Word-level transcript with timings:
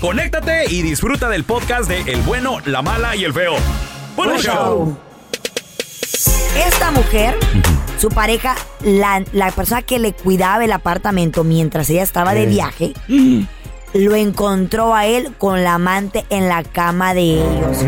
conéctate 0.00 0.72
y 0.72 0.82
disfruta 0.82 1.28
del 1.28 1.44
podcast 1.44 1.88
de 1.88 2.00
El 2.12 2.22
bueno, 2.22 2.58
la 2.64 2.82
mala 2.82 3.16
y 3.16 3.24
el 3.24 3.32
feo. 3.32 3.54
¡Buen 4.16 4.30
Buen 4.30 4.40
show! 4.40 4.54
show. 4.54 4.98
Esta 6.66 6.90
mujer, 6.90 7.36
su 7.98 8.08
pareja, 8.08 8.56
la, 8.82 9.22
la 9.32 9.50
persona 9.52 9.82
que 9.82 9.98
le 9.98 10.12
cuidaba 10.12 10.64
el 10.64 10.72
apartamento 10.72 11.44
mientras 11.44 11.88
ella 11.90 12.02
estaba 12.02 12.34
de 12.34 12.46
viaje, 12.46 12.94
lo 13.94 14.14
encontró 14.14 14.94
a 14.94 15.06
él 15.06 15.34
con 15.38 15.62
la 15.62 15.74
amante 15.74 16.26
en 16.30 16.48
la 16.48 16.64
cama 16.64 17.14
de 17.14 17.22
ellos. 17.22 17.78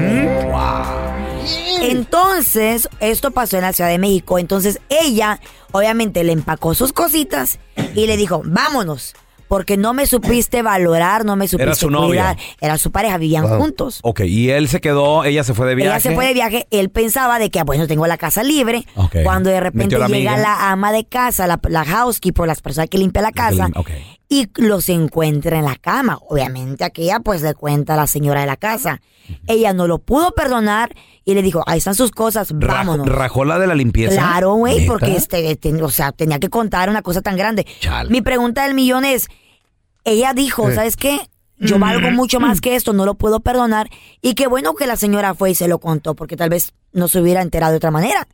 Entonces, 1.82 2.88
esto 3.00 3.30
pasó 3.30 3.56
en 3.56 3.62
la 3.62 3.72
Ciudad 3.72 3.90
de 3.90 3.98
México. 3.98 4.38
Entonces, 4.38 4.80
ella, 4.88 5.40
obviamente, 5.72 6.22
le 6.24 6.32
empacó 6.32 6.74
sus 6.74 6.92
cositas 6.92 7.58
y 7.94 8.06
le 8.06 8.16
dijo, 8.16 8.42
vámonos. 8.44 9.14
Porque 9.50 9.76
no 9.76 9.94
me 9.94 10.06
supiste 10.06 10.62
valorar, 10.62 11.24
no 11.24 11.34
me 11.34 11.48
supiste 11.48 11.74
su 11.74 11.90
novio. 11.90 12.06
cuidar. 12.10 12.36
Era 12.60 12.78
su 12.78 12.92
pareja, 12.92 13.18
vivían 13.18 13.48
juntos. 13.58 13.98
Ok, 14.04 14.20
y 14.20 14.48
él 14.50 14.68
se 14.68 14.80
quedó, 14.80 15.24
ella 15.24 15.42
se 15.42 15.54
fue 15.54 15.66
de 15.66 15.74
viaje. 15.74 15.90
Ella 15.90 16.00
se 16.00 16.14
fue 16.14 16.24
de 16.28 16.34
viaje, 16.34 16.68
él 16.70 16.88
pensaba 16.88 17.40
de 17.40 17.50
que, 17.50 17.58
ah, 17.58 17.64
bueno, 17.64 17.88
tengo 17.88 18.06
la 18.06 18.16
casa 18.16 18.44
libre. 18.44 18.86
Ok. 18.94 19.16
Cuando 19.24 19.50
de 19.50 19.58
repente 19.58 19.98
la 19.98 20.06
llega 20.06 20.34
amiga. 20.34 20.36
la 20.36 20.70
ama 20.70 20.92
de 20.92 21.04
casa, 21.04 21.48
la, 21.48 21.58
la 21.68 21.84
housekeeper, 21.84 22.46
las 22.46 22.60
personas 22.62 22.88
que 22.88 22.98
limpian 22.98 23.24
la 23.24 23.32
casa, 23.32 23.66
lim- 23.66 23.76
ok. 23.76 23.90
Y 24.32 24.48
los 24.56 24.88
encuentra 24.88 25.58
en 25.58 25.64
la 25.66 25.74
cama. 25.76 26.18
Obviamente 26.28 26.84
aquella 26.84 27.18
pues 27.20 27.42
le 27.42 27.52
cuenta 27.54 27.94
a 27.94 27.96
la 27.96 28.06
señora 28.06 28.40
de 28.42 28.46
la 28.46 28.56
casa. 28.56 29.02
Ella 29.48 29.72
no 29.72 29.86
lo 29.88 29.98
pudo 29.98 30.30
perdonar 30.32 30.94
y 31.24 31.34
le 31.34 31.42
dijo, 31.42 31.62
ahí 31.66 31.78
están 31.78 31.94
sus 31.96 32.12
cosas, 32.12 32.52
Raj- 32.54 32.66
vámonos. 32.68 33.08
¿Rajó 33.08 33.44
la 33.44 33.58
de 33.58 33.66
la 33.66 33.74
limpieza? 33.74 34.14
Claro, 34.14 34.54
güey, 34.54 34.86
porque 34.86 35.16
este, 35.16 35.58
o 35.82 35.90
sea, 35.90 36.12
tenía 36.12 36.38
que 36.38 36.48
contar 36.48 36.88
una 36.88 37.02
cosa 37.02 37.20
tan 37.22 37.36
grande. 37.36 37.66
Chale. 37.80 38.08
Mi 38.08 38.22
pregunta 38.22 38.62
del 38.64 38.74
millón 38.74 39.04
es, 39.04 39.26
ella 40.04 40.32
dijo, 40.32 40.70
¿sabes 40.72 40.96
qué? 40.96 41.20
Yo 41.58 41.78
valgo 41.78 42.10
mucho 42.12 42.40
más 42.40 42.60
que 42.62 42.74
esto, 42.74 42.92
no 42.94 43.04
lo 43.04 43.14
puedo 43.16 43.40
perdonar. 43.40 43.90
Y 44.22 44.34
qué 44.34 44.46
bueno 44.46 44.74
que 44.74 44.86
la 44.86 44.96
señora 44.96 45.34
fue 45.34 45.50
y 45.50 45.54
se 45.54 45.68
lo 45.68 45.78
contó, 45.80 46.14
porque 46.14 46.36
tal 46.36 46.48
vez 46.50 46.72
no 46.92 47.06
se 47.08 47.20
hubiera 47.20 47.42
enterado 47.42 47.72
de 47.72 47.76
otra 47.76 47.90
manera. 47.90 48.26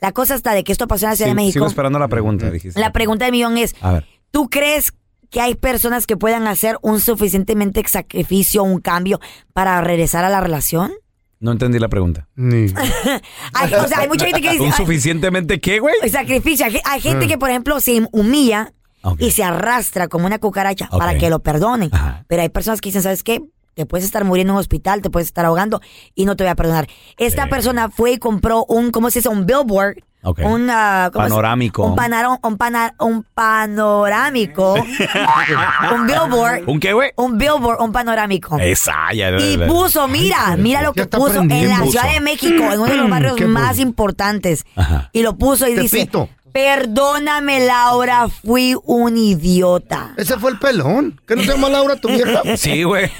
La 0.00 0.12
cosa 0.12 0.34
está 0.34 0.52
de 0.52 0.62
que 0.64 0.72
esto 0.72 0.86
pasó 0.86 1.06
en 1.06 1.10
la 1.12 1.16
Ciudad 1.16 1.28
Sí, 1.28 1.30
de 1.30 1.34
México. 1.36 1.52
Sigo 1.54 1.66
esperando 1.68 1.98
la 1.98 2.08
pregunta, 2.08 2.50
dijiste. 2.50 2.78
La 2.78 2.92
pregunta 2.92 3.24
del 3.24 3.32
millón 3.32 3.56
es, 3.58 3.74
A 3.80 3.92
ver. 3.92 4.06
¿tú 4.30 4.50
crees 4.50 4.90
que 4.92 4.98
hay 5.34 5.54
personas 5.54 6.06
que 6.06 6.16
puedan 6.16 6.46
hacer 6.46 6.78
un 6.82 7.00
suficientemente 7.00 7.82
sacrificio, 7.86 8.62
un 8.62 8.80
cambio 8.80 9.20
para 9.52 9.80
regresar 9.80 10.24
a 10.24 10.30
la 10.30 10.40
relación? 10.40 10.92
No 11.38 11.52
entendí 11.52 11.78
la 11.78 11.88
pregunta. 11.88 12.28
Hay, 12.36 13.74
o 13.74 13.88
sea, 13.88 13.98
hay 13.98 14.08
mucha 14.08 14.24
gente 14.24 14.40
que 14.40 14.52
dice, 14.52 14.62
¿Un 14.62 14.72
"Ay, 14.72 14.76
suficientemente 14.76 15.60
qué, 15.60 15.80
güey? 15.80 15.94
sacrificio. 16.10 16.66
Hay, 16.84 17.00
gente 17.00 17.28
que, 17.28 17.36
por 17.36 17.50
ejemplo, 17.50 17.78
se 17.80 18.06
humilla 18.12 18.72
y 19.18 19.30
se 19.32 19.44
arrastra 19.44 20.08
como 20.08 20.26
una 20.26 20.38
cucaracha 20.38 20.88
para 20.88 21.16
que 21.18 21.30
lo 21.30 21.40
perdonen. 21.40 21.90
Ajá. 21.92 22.24
Pero 22.26 22.42
hay 22.42 22.48
personas 22.48 22.80
que 22.80 22.88
dicen, 22.88 23.02
¿sabes 23.02 23.22
qué? 23.22 23.42
Te 23.74 23.84
puedes 23.84 24.06
estar 24.06 24.24
muriendo 24.24 24.52
en 24.52 24.54
un 24.54 24.60
hospital, 24.60 25.02
te 25.02 25.10
puedes 25.10 25.28
estar 25.28 25.44
ahogando 25.44 25.82
y 26.14 26.24
no 26.24 26.34
te 26.34 26.44
voy 26.44 26.50
a 26.50 26.54
perdonar. 26.56 26.88
Esta 27.18 27.48
persona 27.48 27.90
fue 27.90 28.12
y 28.12 28.18
compró 28.18 28.64
un, 28.64 28.90
¿cómo 28.90 29.10
se 29.10 29.18
dice? 29.18 29.28
Un 29.28 29.44
billboard. 29.44 29.98
Ok. 30.28 30.40
Un, 30.40 30.66
¿cómo 30.66 31.04
se- 31.06 31.10
Panorámico. 31.12 31.84
Un, 31.84 31.94
panaro- 31.96 32.40
un, 32.42 32.56
pana- 32.56 32.94
un 32.98 33.24
panorámico. 33.32 34.74
un 35.94 36.06
billboard. 36.06 36.68
¿Un 36.68 36.80
qué, 36.80 36.92
güey? 36.92 37.10
Un 37.16 37.38
billboard, 37.38 37.80
un 37.80 37.92
panorámico. 37.92 38.58
Esa, 38.58 39.12
ya. 39.12 39.30
Y 39.38 39.56
puso, 39.68 40.08
mira, 40.08 40.56
mira 40.56 40.82
lo 40.82 40.92
que 40.92 41.06
puso 41.06 41.40
en 41.42 41.68
la 41.68 41.78
Ciudad 41.86 42.12
de 42.12 42.20
México, 42.20 42.64
en 42.72 42.80
uno 42.80 42.86
de 42.90 42.96
los 42.96 43.10
barrios 43.10 43.36
¿Qué 43.36 43.46
más 43.46 43.70
puso? 43.70 43.82
importantes. 43.82 44.64
Ajá. 44.74 45.10
Y 45.12 45.22
lo 45.22 45.36
puso 45.36 45.68
y 45.68 45.74
dice. 45.76 46.08
Perdóname 46.56 47.66
Laura, 47.66 48.28
fui 48.28 48.74
un 48.84 49.18
idiota. 49.18 50.14
Ese 50.16 50.38
fue 50.38 50.52
el 50.52 50.58
pelón. 50.58 51.20
¿Qué 51.26 51.36
no 51.36 51.42
se 51.42 51.48
llama 51.48 51.68
Laura, 51.68 51.96
tu 51.96 52.08
vieja? 52.08 52.40
Sí, 52.56 52.82
güey. 52.82 53.10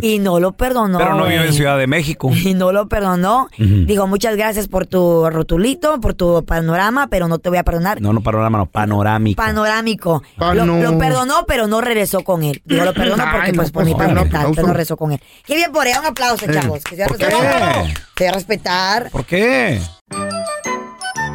Y 0.00 0.18
no 0.18 0.40
lo 0.40 0.52
perdonó. 0.52 0.98
Pero 0.98 1.14
no 1.14 1.24
vive 1.24 1.36
en 1.36 1.42
güey. 1.42 1.52
Ciudad 1.52 1.78
de 1.78 1.86
México. 1.86 2.32
Y 2.34 2.54
no 2.54 2.72
lo 2.72 2.88
perdonó. 2.88 3.48
Digo, 3.58 4.08
muchas 4.08 4.34
gracias 4.36 4.66
por 4.66 4.86
tu 4.86 5.30
rotulito, 5.30 6.00
por 6.00 6.14
tu 6.14 6.44
panorama, 6.44 7.06
pero 7.06 7.28
no 7.28 7.38
te 7.38 7.48
voy 7.48 7.58
a 7.58 7.62
perdonar. 7.62 8.00
No, 8.00 8.12
no, 8.12 8.22
panorama, 8.22 8.58
no, 8.58 8.66
panorámico. 8.66 9.40
Panorámico. 9.40 10.22
Pano- 10.36 10.66
Lo, 10.66 10.82
lo 10.92 10.98
perdonó, 10.98 11.44
pero 11.46 11.68
no 11.68 11.80
regresó 11.80 12.22
con 12.24 12.42
él. 12.42 12.60
Digo, 12.64 12.84
lo 12.84 12.92
perdonó 12.92 13.22
porque 13.30 13.46
Ay, 13.46 13.52
no, 13.52 13.56
pues 13.58 13.70
por 13.70 13.84
mi 13.84 13.92
favor, 13.92 14.28
parte 14.28 14.62
no 14.62 14.68
regresó 14.68 14.96
con 14.96 15.12
él. 15.12 15.20
Qué 15.46 15.54
bien 15.54 15.70
por 15.70 15.86
ella, 15.86 16.00
un 16.00 16.06
aplauso, 16.06 16.44
chavos. 16.50 16.82
Que. 16.82 16.96
Se 16.96 18.24
va 18.24 18.30
a 18.30 18.34
respetar. 18.34 19.10
¿Por 19.10 19.24
qué? 19.26 19.80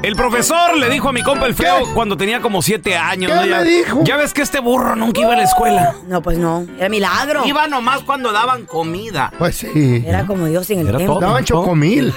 El 0.01 0.15
profesor 0.15 0.77
le 0.77 0.89
dijo 0.89 1.09
a 1.09 1.13
mi 1.13 1.21
compa 1.23 1.45
el 1.45 1.53
feo 1.53 1.85
¿Qué? 1.85 1.93
cuando 1.93 2.15
tenía 2.15 2.39
como 2.39 2.61
siete 2.61 2.95
años. 2.95 3.29
¿Qué 3.31 3.35
¿no? 3.37 3.45
Ya, 3.45 3.61
le 3.61 3.69
dijo? 3.69 4.03
Ya 4.05 4.15
ves 4.15 4.33
que 4.33 4.41
este 4.41 4.59
burro 4.59 4.95
nunca 4.95 5.19
iba 5.19 5.33
a 5.33 5.35
la 5.35 5.43
escuela. 5.43 5.93
No, 6.07 6.21
pues 6.21 6.37
no. 6.37 6.65
Era 6.77 6.87
milagro. 6.87 7.45
Iba 7.45 7.67
nomás 7.67 8.01
cuando 8.03 8.31
daban 8.31 8.65
comida. 8.65 9.31
Pues 9.37 9.57
sí. 9.57 10.03
Era 10.05 10.25
como 10.25 10.45
Dios 10.45 10.69
en 10.69 10.79
el 10.79 10.87
Era 10.89 11.05
todo. 11.05 11.19
Daban 11.19 11.43
chocomil. 11.43 12.13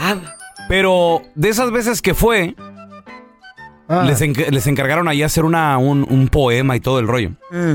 Pero 0.69 1.23
de 1.34 1.49
esas 1.49 1.70
veces 1.73 2.00
que 2.02 2.14
fue, 2.14 2.55
Ah. 3.88 4.05
les, 4.06 4.23
enc- 4.23 4.49
les 4.49 4.67
encargaron 4.69 5.08
ahí 5.08 5.23
hacer 5.25 5.44
una, 5.44 5.76
un, 5.76 6.06
un 6.08 6.29
poema 6.29 6.76
y 6.76 6.81
todo 6.81 7.00
el 7.00 7.08
rollo. 7.08 7.32
mm. 7.50 7.75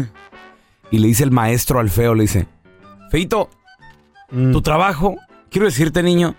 Y 0.89 0.99
le 0.99 1.07
dice 1.09 1.25
el 1.25 1.31
maestro 1.31 1.79
al 1.79 1.89
feo, 1.89 2.15
le 2.15 2.23
dice, 2.23 2.47
Feito, 3.11 3.49
Mm. 4.31 4.51
tu 4.53 4.61
trabajo, 4.61 5.17
quiero 5.51 5.65
decirte, 5.67 6.01
niño, 6.01 6.33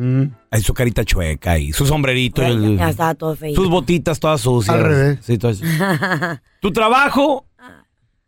Mm. 0.00 0.32
hay 0.52 0.62
su 0.62 0.72
carita 0.74 1.04
chueca 1.04 1.58
y 1.58 1.72
su 1.72 1.84
sombrerito, 1.84 2.40
el- 2.42 2.78
Ya 2.78 2.90
estaba 2.90 3.14
todo 3.16 3.34
feo. 3.34 3.52
sus 3.54 3.68
botitas 3.68 4.20
todas 4.20 4.40
sucias. 4.40 4.76
Al 4.76 4.84
revés. 4.84 5.18
Sí, 5.22 5.38
todo 5.38 5.50
eso. 5.50 5.64
tu 6.60 6.72
trabajo, 6.72 7.46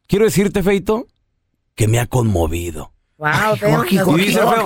quiero 0.08 0.25
decirte, 0.25 0.62
Feito, 0.64 1.06
que 1.76 1.87
me 1.87 2.00
ha 2.00 2.06
conmovido. 2.06 2.93
Wow, 3.19 3.56
feo. 3.56 3.84
hijo, 3.84 4.17
¿Nos 4.17 4.20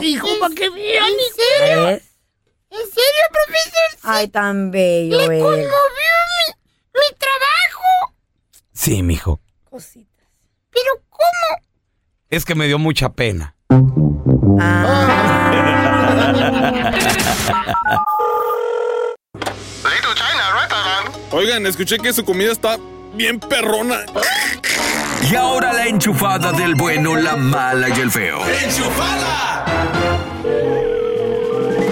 hijo, 0.05 0.29
para 0.41 0.55
que 0.55 0.71
vean. 0.71 1.05
¿Eh? 1.67 2.03
¿En 2.71 2.79
serio, 2.79 3.25
profesor? 3.33 3.99
Ay, 4.03 4.29
tan 4.29 4.71
bello 4.71 5.19
¿Le 5.19 5.27
conmovió 5.41 5.65
mi, 5.67 6.53
mi 6.95 7.17
trabajo? 7.19 8.15
Sí, 8.73 9.03
mijo. 9.03 9.41
Cositas. 9.65 10.25
¿Pero 10.71 11.03
cómo? 11.11 11.67
Es 12.31 12.45
que 12.45 12.55
me 12.55 12.67
dio 12.67 12.79
mucha 12.79 13.13
pena. 13.13 13.55
Oigan, 21.31 21.67
escuché 21.67 21.99
que 21.99 22.13
su 22.13 22.25
comida 22.25 22.53
está 22.53 22.79
bien 23.15 23.41
perrona. 23.41 23.97
Y 25.31 25.35
ahora 25.35 25.73
la 25.73 25.87
enchufada 25.87 26.53
del 26.53 26.75
bueno, 26.75 27.17
la 27.17 27.35
mala 27.37 27.89
y 27.89 28.01
el 28.01 28.11
feo. 28.11 28.39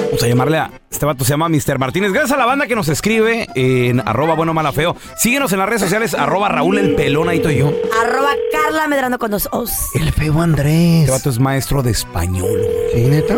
Vamos 0.07 0.23
a 0.23 0.27
llamarle 0.29 0.59
a 0.59 0.71
este 0.91 1.07
vato, 1.07 1.25
se 1.25 1.31
llama 1.31 1.49
Mr. 1.49 1.79
Martínez. 1.79 2.13
Gracias 2.13 2.33
a 2.33 2.37
la 2.37 2.47
banda 2.47 2.67
que 2.67 2.77
nos 2.77 2.89
escribe 2.89 3.49
en 3.55 4.01
arroba 4.07 4.35
bueno 4.35 4.55
mala 4.55 4.71
feo. 4.71 4.95
Síguenos 5.17 5.53
en 5.53 5.59
las 5.59 5.69
redes 5.69 5.83
sociales, 5.83 6.15
arroba 6.15 6.49
Raúl 6.49 6.79
el 6.79 6.95
pelón, 6.95 7.29
ahí 7.29 7.39
estoy 7.39 7.57
yo. 7.59 7.73
Arroba 8.01 8.31
Carla 8.53 8.87
Medrano 8.87 9.19
con 9.19 9.33
dos 9.33 9.49
O's. 9.51 9.73
El 9.95 10.13
feo 10.13 10.41
Andrés. 10.41 11.01
Este 11.01 11.11
vato 11.11 11.31
es 11.31 11.41
maestro 11.41 11.83
de 11.83 11.91
español. 11.91 12.61
¿Sí, 12.95 13.01
neta? 13.01 13.37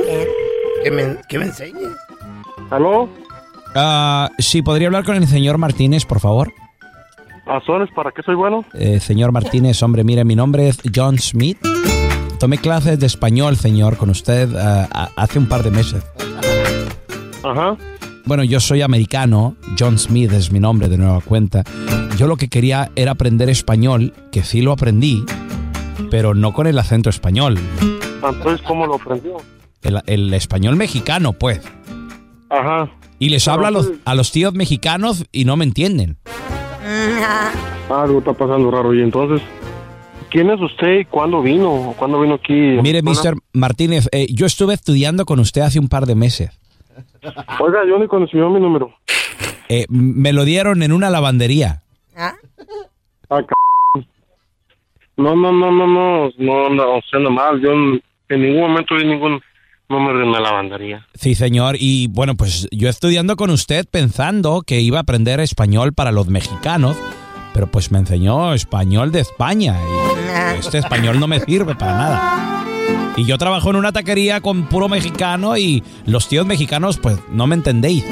Que 0.85 0.91
me, 0.91 1.17
que 1.29 1.39
me 1.39 1.47
enseñes. 1.47 1.89
¿Aló? 2.71 3.09
Ah, 3.75 4.31
sí, 4.39 4.61
¿podría 4.63 4.89
hablar 4.89 5.05
con 5.05 5.17
el 5.17 5.27
señor 5.27 5.57
Martínez, 5.59 6.05
por 6.05 6.21
favor? 6.21 6.53
¿Azones 7.47 7.89
para 7.97 8.11
qué 8.13 8.23
soy 8.23 8.35
bueno? 8.35 8.65
Eh, 8.75 9.01
señor 9.01 9.33
Martínez, 9.33 9.83
hombre, 9.83 10.05
mire, 10.05 10.25
mi 10.25 10.37
nombre 10.37 10.69
es 10.69 10.79
John 10.95 11.19
Smith. 11.19 11.59
Tomé 12.39 12.59
clases 12.59 13.01
de 13.01 13.07
español, 13.07 13.57
señor, 13.57 13.97
con 13.97 14.11
usted 14.11 14.55
ah, 14.57 14.87
a- 14.93 15.11
hace 15.17 15.39
un 15.39 15.47
par 15.49 15.63
de 15.63 15.71
meses. 15.71 16.05
Ajá. 17.43 17.77
Bueno, 18.27 18.45
yo 18.45 18.61
soy 18.61 18.83
americano, 18.83 19.57
John 19.79 19.99
Smith 19.99 20.33
es 20.33 20.53
mi 20.53 20.61
nombre 20.61 20.89
de 20.89 20.97
nueva 20.99 21.21
cuenta. 21.23 21.63
Yo 22.19 22.27
lo 22.27 22.37
que 22.37 22.49
quería 22.49 22.91
era 22.95 23.13
aprender 23.13 23.49
español, 23.51 24.13
que 24.31 24.43
sí 24.43 24.61
lo 24.63 24.73
aprendí, 24.73 25.25
pero 26.11 26.35
no 26.35 26.53
con 26.53 26.67
el 26.67 26.79
acento 26.79 27.11
español. 27.11 27.59
Entonces, 28.23 28.61
¿cómo 28.67 28.87
lo 28.87 28.95
aprendió? 28.95 29.37
El, 29.85 30.03
el 30.07 30.35
español 30.35 30.77
mexicano, 30.77 31.33
pues. 31.33 31.61
Ajá. 32.51 32.91
Y 33.19 33.29
les 33.29 33.47
hablo 33.49 33.67
a 33.67 33.71
los, 33.71 33.93
a 34.05 34.15
los 34.15 34.33
tíos 34.33 34.55
mexicanos 34.55 35.25
y 35.31 35.45
no 35.45 35.57
me 35.57 35.65
entienden. 35.65 36.17
Algo 37.91 38.19
está 38.19 38.33
pasando 38.33 38.71
raro. 38.71 38.95
Y 38.95 39.03
entonces, 39.03 39.41
¿quién 40.31 40.51
es 40.51 40.61
usted 40.61 41.01
y 41.01 41.05
cuándo 41.05 41.43
vino? 41.43 41.95
¿Cuándo 41.99 42.21
vino 42.21 42.35
aquí? 42.35 42.53
Mire. 42.53 43.03
Mr. 43.03 43.37
Martínez, 43.53 44.09
eh, 44.13 44.27
yo 44.31 44.47
estuve 44.47 44.75
estudiando 44.75 45.25
con 45.25 45.39
usted 45.39 45.63
hace 45.63 45.79
un 45.79 45.89
par 45.89 46.07
de 46.07 46.15
meses. 46.15 46.51
Oiga, 47.61 47.81
yo 47.89 47.99
ni 47.99 48.07
consiguió 48.07 48.51
mi 48.51 48.61
número. 48.61 48.95
Eh, 49.69 49.87
me 49.89 50.33
lo 50.33 50.45
dieron 50.45 50.83
en 50.83 50.93
una 50.93 51.11
lavandería. 51.11 51.83
Ah, 52.17 52.35
c... 53.31 54.05
No, 55.17 55.35
no, 55.37 55.53
no, 55.53 55.71
no, 55.71 55.87
no, 55.87 56.31
no, 56.37 56.69
no, 56.71 56.99
usted 56.99 57.19
no 57.21 57.31
mal. 57.31 57.61
Yo 57.61 57.73
en, 57.73 58.03
en 58.29 58.43
ningún 58.43 58.63
momento 58.63 58.97
vi 58.97 59.05
ningún 59.07 59.41
número 59.89 60.23
en 60.23 60.33
la 60.33 60.41
lavandería. 60.41 61.07
Sí, 61.15 61.35
señor. 61.35 61.77
Y 61.79 62.09
bueno, 62.09 62.35
pues 62.35 62.69
yo 62.71 62.89
estudiando 62.89 63.37
con 63.37 63.51
usted 63.51 63.87
pensando 63.91 64.63
que 64.63 64.81
iba 64.81 64.99
a 64.99 65.03
aprender 65.03 65.41
español 65.41 65.93
para 65.93 66.13
los 66.13 66.29
mexicanos, 66.29 66.97
pero 67.53 67.67
pues 67.67 67.93
me 67.93 67.99
enseñó 67.99 68.55
español 68.55 69.13
de 69.13 69.21
España 69.21 69.77
y 70.55 70.59
este 70.59 70.79
español 70.79 71.21
no 71.21 71.27
me 71.27 71.41
sirve 71.41 71.75
para 71.75 71.93
nada. 71.93 72.65
Y 73.17 73.25
yo 73.27 73.39
trabajo 73.39 73.71
en 73.71 73.77
una 73.77 73.93
taquería 73.93 74.41
con 74.41 74.65
puro 74.65 74.89
mexicano 74.89 75.57
y 75.57 75.83
los 76.07 76.29
tíos 76.29 76.47
mexicanos 76.47 76.99
pues 76.99 77.19
no 77.31 77.47
me 77.47 77.55
entendéis. 77.55 78.05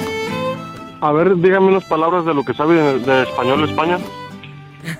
A 1.00 1.10
ver, 1.10 1.36
dígame 1.36 1.66
unas 1.66 1.84
palabras 1.84 2.24
de 2.24 2.32
lo 2.32 2.44
que 2.44 2.54
sabe 2.54 2.80
de, 2.80 2.98
de 3.00 3.22
español 3.24 3.62
de 3.62 3.72
España. 3.72 3.98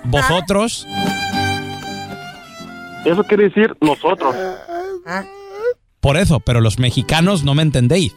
Vosotros, 0.05 0.85
Eso 3.05 3.23
quiere 3.23 3.45
decir 3.45 3.75
nosotros. 3.81 4.35
Por 6.03 6.17
eso, 6.17 6.41
pero 6.41 6.59
los 6.59 6.79
mexicanos 6.79 7.45
no 7.45 7.55
me 7.55 7.61
entendéis. 7.63 8.13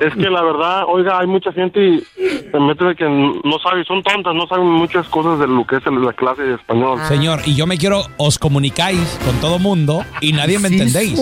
Es 0.00 0.14
que 0.14 0.30
la 0.30 0.42
verdad, 0.42 0.84
oiga, 0.88 1.18
hay 1.18 1.26
mucha 1.26 1.52
gente 1.52 1.78
y 1.78 2.02
se 2.50 2.58
mete 2.58 2.86
de 2.86 2.96
que 2.96 3.04
no 3.04 3.58
sabe, 3.62 3.84
son 3.84 4.02
tontas, 4.02 4.34
no 4.34 4.46
saben 4.46 4.66
muchas 4.66 5.06
cosas 5.08 5.38
de 5.38 5.46
lo 5.46 5.66
que 5.66 5.76
es 5.76 5.82
la 5.84 6.12
clase 6.14 6.42
de 6.42 6.54
español. 6.54 6.98
Señor, 7.06 7.40
y 7.44 7.54
yo 7.54 7.66
me 7.66 7.76
quiero, 7.76 8.04
os 8.16 8.38
comunicáis 8.38 9.18
con 9.26 9.38
todo 9.40 9.58
mundo 9.58 10.06
y 10.22 10.32
nadie 10.32 10.58
me 10.58 10.68
entendéis. 10.68 11.20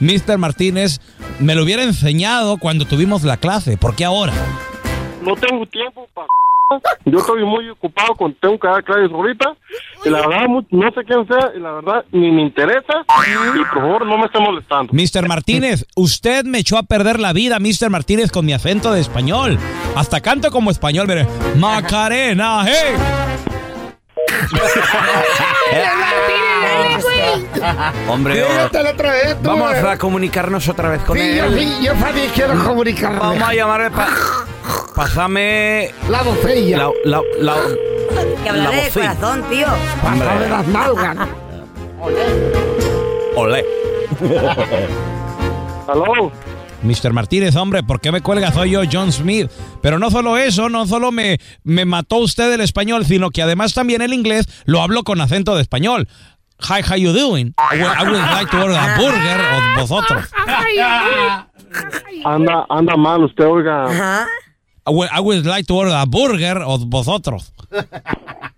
Mr. 0.00 0.38
Martínez, 0.38 1.00
me 1.38 1.54
lo 1.54 1.64
hubiera 1.64 1.82
enseñado 1.82 2.56
cuando 2.56 2.86
tuvimos 2.86 3.24
la 3.24 3.36
clase, 3.36 3.76
¿por 3.76 3.94
qué 3.94 4.06
ahora? 4.06 4.32
No 5.22 5.34
tengo 5.34 5.66
tiempo 5.66 6.08
para... 6.14 6.28
Yo 7.06 7.18
estoy 7.18 7.44
muy 7.44 7.68
ocupado 7.70 8.14
con 8.14 8.34
tengo 8.34 8.58
que 8.58 8.68
dar 8.68 8.84
clases 8.84 9.10
ahorita 9.10 9.56
y 10.04 10.10
la 10.10 10.26
verdad 10.26 10.46
no 10.70 10.90
sé 10.92 11.04
quién 11.04 11.26
sea 11.26 11.52
y 11.56 11.60
la 11.60 11.72
verdad 11.72 12.04
ni 12.12 12.30
me 12.30 12.42
interesa 12.42 13.04
y 13.26 13.64
por 13.64 13.80
favor 13.80 14.06
no 14.06 14.18
me 14.18 14.26
esté 14.26 14.38
molestando. 14.38 14.92
Mr. 14.92 15.26
Martínez, 15.26 15.86
usted 15.96 16.44
me 16.44 16.58
echó 16.58 16.76
a 16.76 16.82
perder 16.82 17.20
la 17.20 17.32
vida, 17.32 17.58
Mr. 17.58 17.88
Martínez, 17.90 18.30
con 18.30 18.44
mi 18.44 18.52
acento 18.52 18.92
de 18.92 19.00
español. 19.00 19.58
Hasta 19.96 20.20
canto 20.20 20.50
como 20.50 20.70
español, 20.70 21.06
mire. 21.08 21.26
Macarena, 21.56 22.64
hey. 22.66 22.94
Hombre, 25.70 26.47
Otra 28.08 29.12
vez, 29.12 29.36
tú, 29.42 29.48
vamos 29.48 29.72
a 29.74 29.96
comunicarnos 29.98 30.68
otra 30.68 30.88
vez 30.90 31.02
con 31.02 31.16
Sí, 31.16 31.36
yo, 31.36 31.44
él. 31.44 31.58
sí, 31.58 31.84
yo 31.84 31.92
también 31.94 32.30
quiero 32.34 32.64
comunicarme. 32.64 33.18
Vamos 33.18 33.42
a 33.48 33.54
llamarle 33.54 33.90
pa- 33.90 34.08
Pásame 34.94 35.90
La 36.08 36.22
botella. 36.22 36.78
la, 36.78 36.90
la, 37.04 37.22
la, 37.40 37.54
Que 38.42 38.48
hablaré 38.48 38.76
La 38.76 38.82
de 38.84 38.90
corazón, 38.90 39.44
tío. 39.50 39.66
Pásame 40.02 40.48
las 40.48 40.66
nalgas. 40.66 41.16
Olé. 43.36 43.64
¿Aló? 45.86 46.32
Mr. 46.82 47.12
Martínez, 47.12 47.56
hombre, 47.56 47.82
¿por 47.82 48.00
qué 48.00 48.12
me 48.12 48.20
cuelga? 48.20 48.52
Soy 48.52 48.70
yo, 48.70 48.82
John 48.90 49.12
Smith. 49.12 49.50
Pero 49.82 49.98
no 49.98 50.10
solo 50.10 50.36
eso, 50.38 50.68
no 50.68 50.86
solo 50.86 51.10
me, 51.10 51.38
me 51.64 51.84
mató 51.84 52.16
usted 52.16 52.52
el 52.52 52.60
español, 52.60 53.04
sino 53.04 53.30
que 53.30 53.42
además 53.42 53.74
también 53.74 54.00
el 54.02 54.12
inglés 54.12 54.46
lo 54.64 54.80
hablo 54.82 55.02
con 55.02 55.20
acento 55.20 55.56
de 55.56 55.62
español. 55.62 56.08
Hi, 56.60 56.80
how 56.82 56.96
you 56.96 57.12
doing? 57.12 57.54
I 57.56 57.76
would, 57.76 57.86
I 57.86 58.02
would 58.10 58.18
like 58.18 58.50
to 58.50 58.60
order 58.62 58.74
a 58.74 58.96
burger 58.98 59.40
o 59.54 59.86
vosotros. 59.86 60.32
Anda, 62.24 62.66
anda 62.68 62.96
mal 62.96 63.22
usted, 63.22 63.46
oiga. 63.46 64.26
I 64.86 64.90
would, 64.90 65.08
I 65.12 65.20
would 65.20 65.46
like 65.46 65.66
to 65.66 65.74
order 65.74 65.92
a 65.94 66.04
burger 66.06 66.60
o 66.64 66.78
vosotros. 66.78 67.52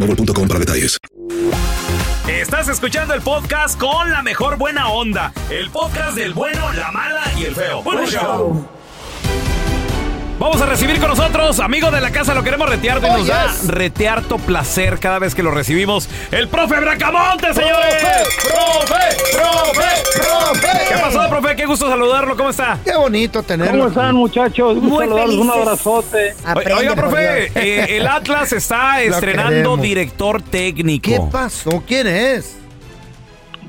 boostmobile.com 0.00 0.48
para 0.48 0.60
detalles. 0.60 0.98
Estás 2.28 2.68
escuchando 2.68 3.14
el 3.14 3.22
podcast 3.22 3.78
con 3.78 4.10
la 4.10 4.22
mejor 4.22 4.56
buena 4.56 4.88
onda. 4.88 5.32
El 5.50 5.70
podcast 5.70 6.16
del 6.16 6.32
bueno, 6.32 6.72
la 6.72 6.90
mala 6.92 7.22
y 7.38 7.44
el 7.44 7.54
feo. 7.54 7.82
Bueno, 7.82 8.06
show. 8.06 8.79
Vamos 10.40 10.58
a 10.62 10.64
recibir 10.66 10.98
con 10.98 11.10
nosotros, 11.10 11.60
amigo 11.60 11.90
de 11.90 12.00
la 12.00 12.10
casa, 12.10 12.32
lo 12.34 12.42
queremos 12.42 12.66
retear, 12.66 12.98
Oh, 13.04 13.18
nos 13.18 13.26
da 13.26 13.54
retearto 13.68 14.38
placer 14.38 14.98
cada 14.98 15.18
vez 15.18 15.34
que 15.34 15.42
lo 15.42 15.50
recibimos. 15.50 16.08
El 16.32 16.48
profe 16.48 16.80
Bracamonte, 16.80 17.52
señores. 17.52 17.96
¡Profe! 18.42 19.04
¡Profe! 19.36 19.88
¡Profe! 20.16 20.78
¿Qué 20.88 20.94
pasó, 20.98 21.28
profe? 21.28 21.56
Qué 21.56 21.66
gusto 21.66 21.88
saludarlo, 21.90 22.36
¿cómo 22.38 22.48
está? 22.48 22.78
Qué 22.82 22.96
bonito 22.96 23.42
tenerlo. 23.42 23.72
¿Cómo 23.76 23.88
están, 23.88 24.14
muchachos? 24.16 24.74
Gusto 24.76 24.88
Muy 24.88 25.04
saludarlos, 25.04 25.36
un 25.36 25.50
abrazote. 25.50 26.34
O- 26.56 26.76
Oiga, 26.78 26.94
profe, 26.96 27.52
eh, 27.54 27.96
el 27.98 28.06
Atlas 28.06 28.52
está 28.54 29.02
estrenando 29.02 29.76
director 29.76 30.40
técnico. 30.40 31.02
¿Qué 31.10 31.20
pasó? 31.30 31.82
¿Quién 31.86 32.06
es? 32.06 32.56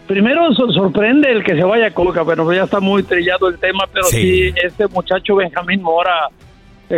Primero 0.08 0.54
so- 0.54 0.72
sorprende 0.72 1.30
el 1.30 1.44
que 1.44 1.54
se 1.56 1.64
vaya 1.66 1.88
a 1.88 1.92
Coca, 1.94 2.24
pero 2.24 2.50
ya 2.54 2.64
está 2.64 2.80
muy 2.80 3.04
trillado 3.04 3.50
el 3.50 3.60
tema, 3.60 3.84
pero 3.92 4.06
Sí. 4.06 4.52
sí, 4.52 4.54
este 4.64 4.88
muchacho 4.88 5.36
Benjamín 5.36 5.82
Mora, 5.82 6.30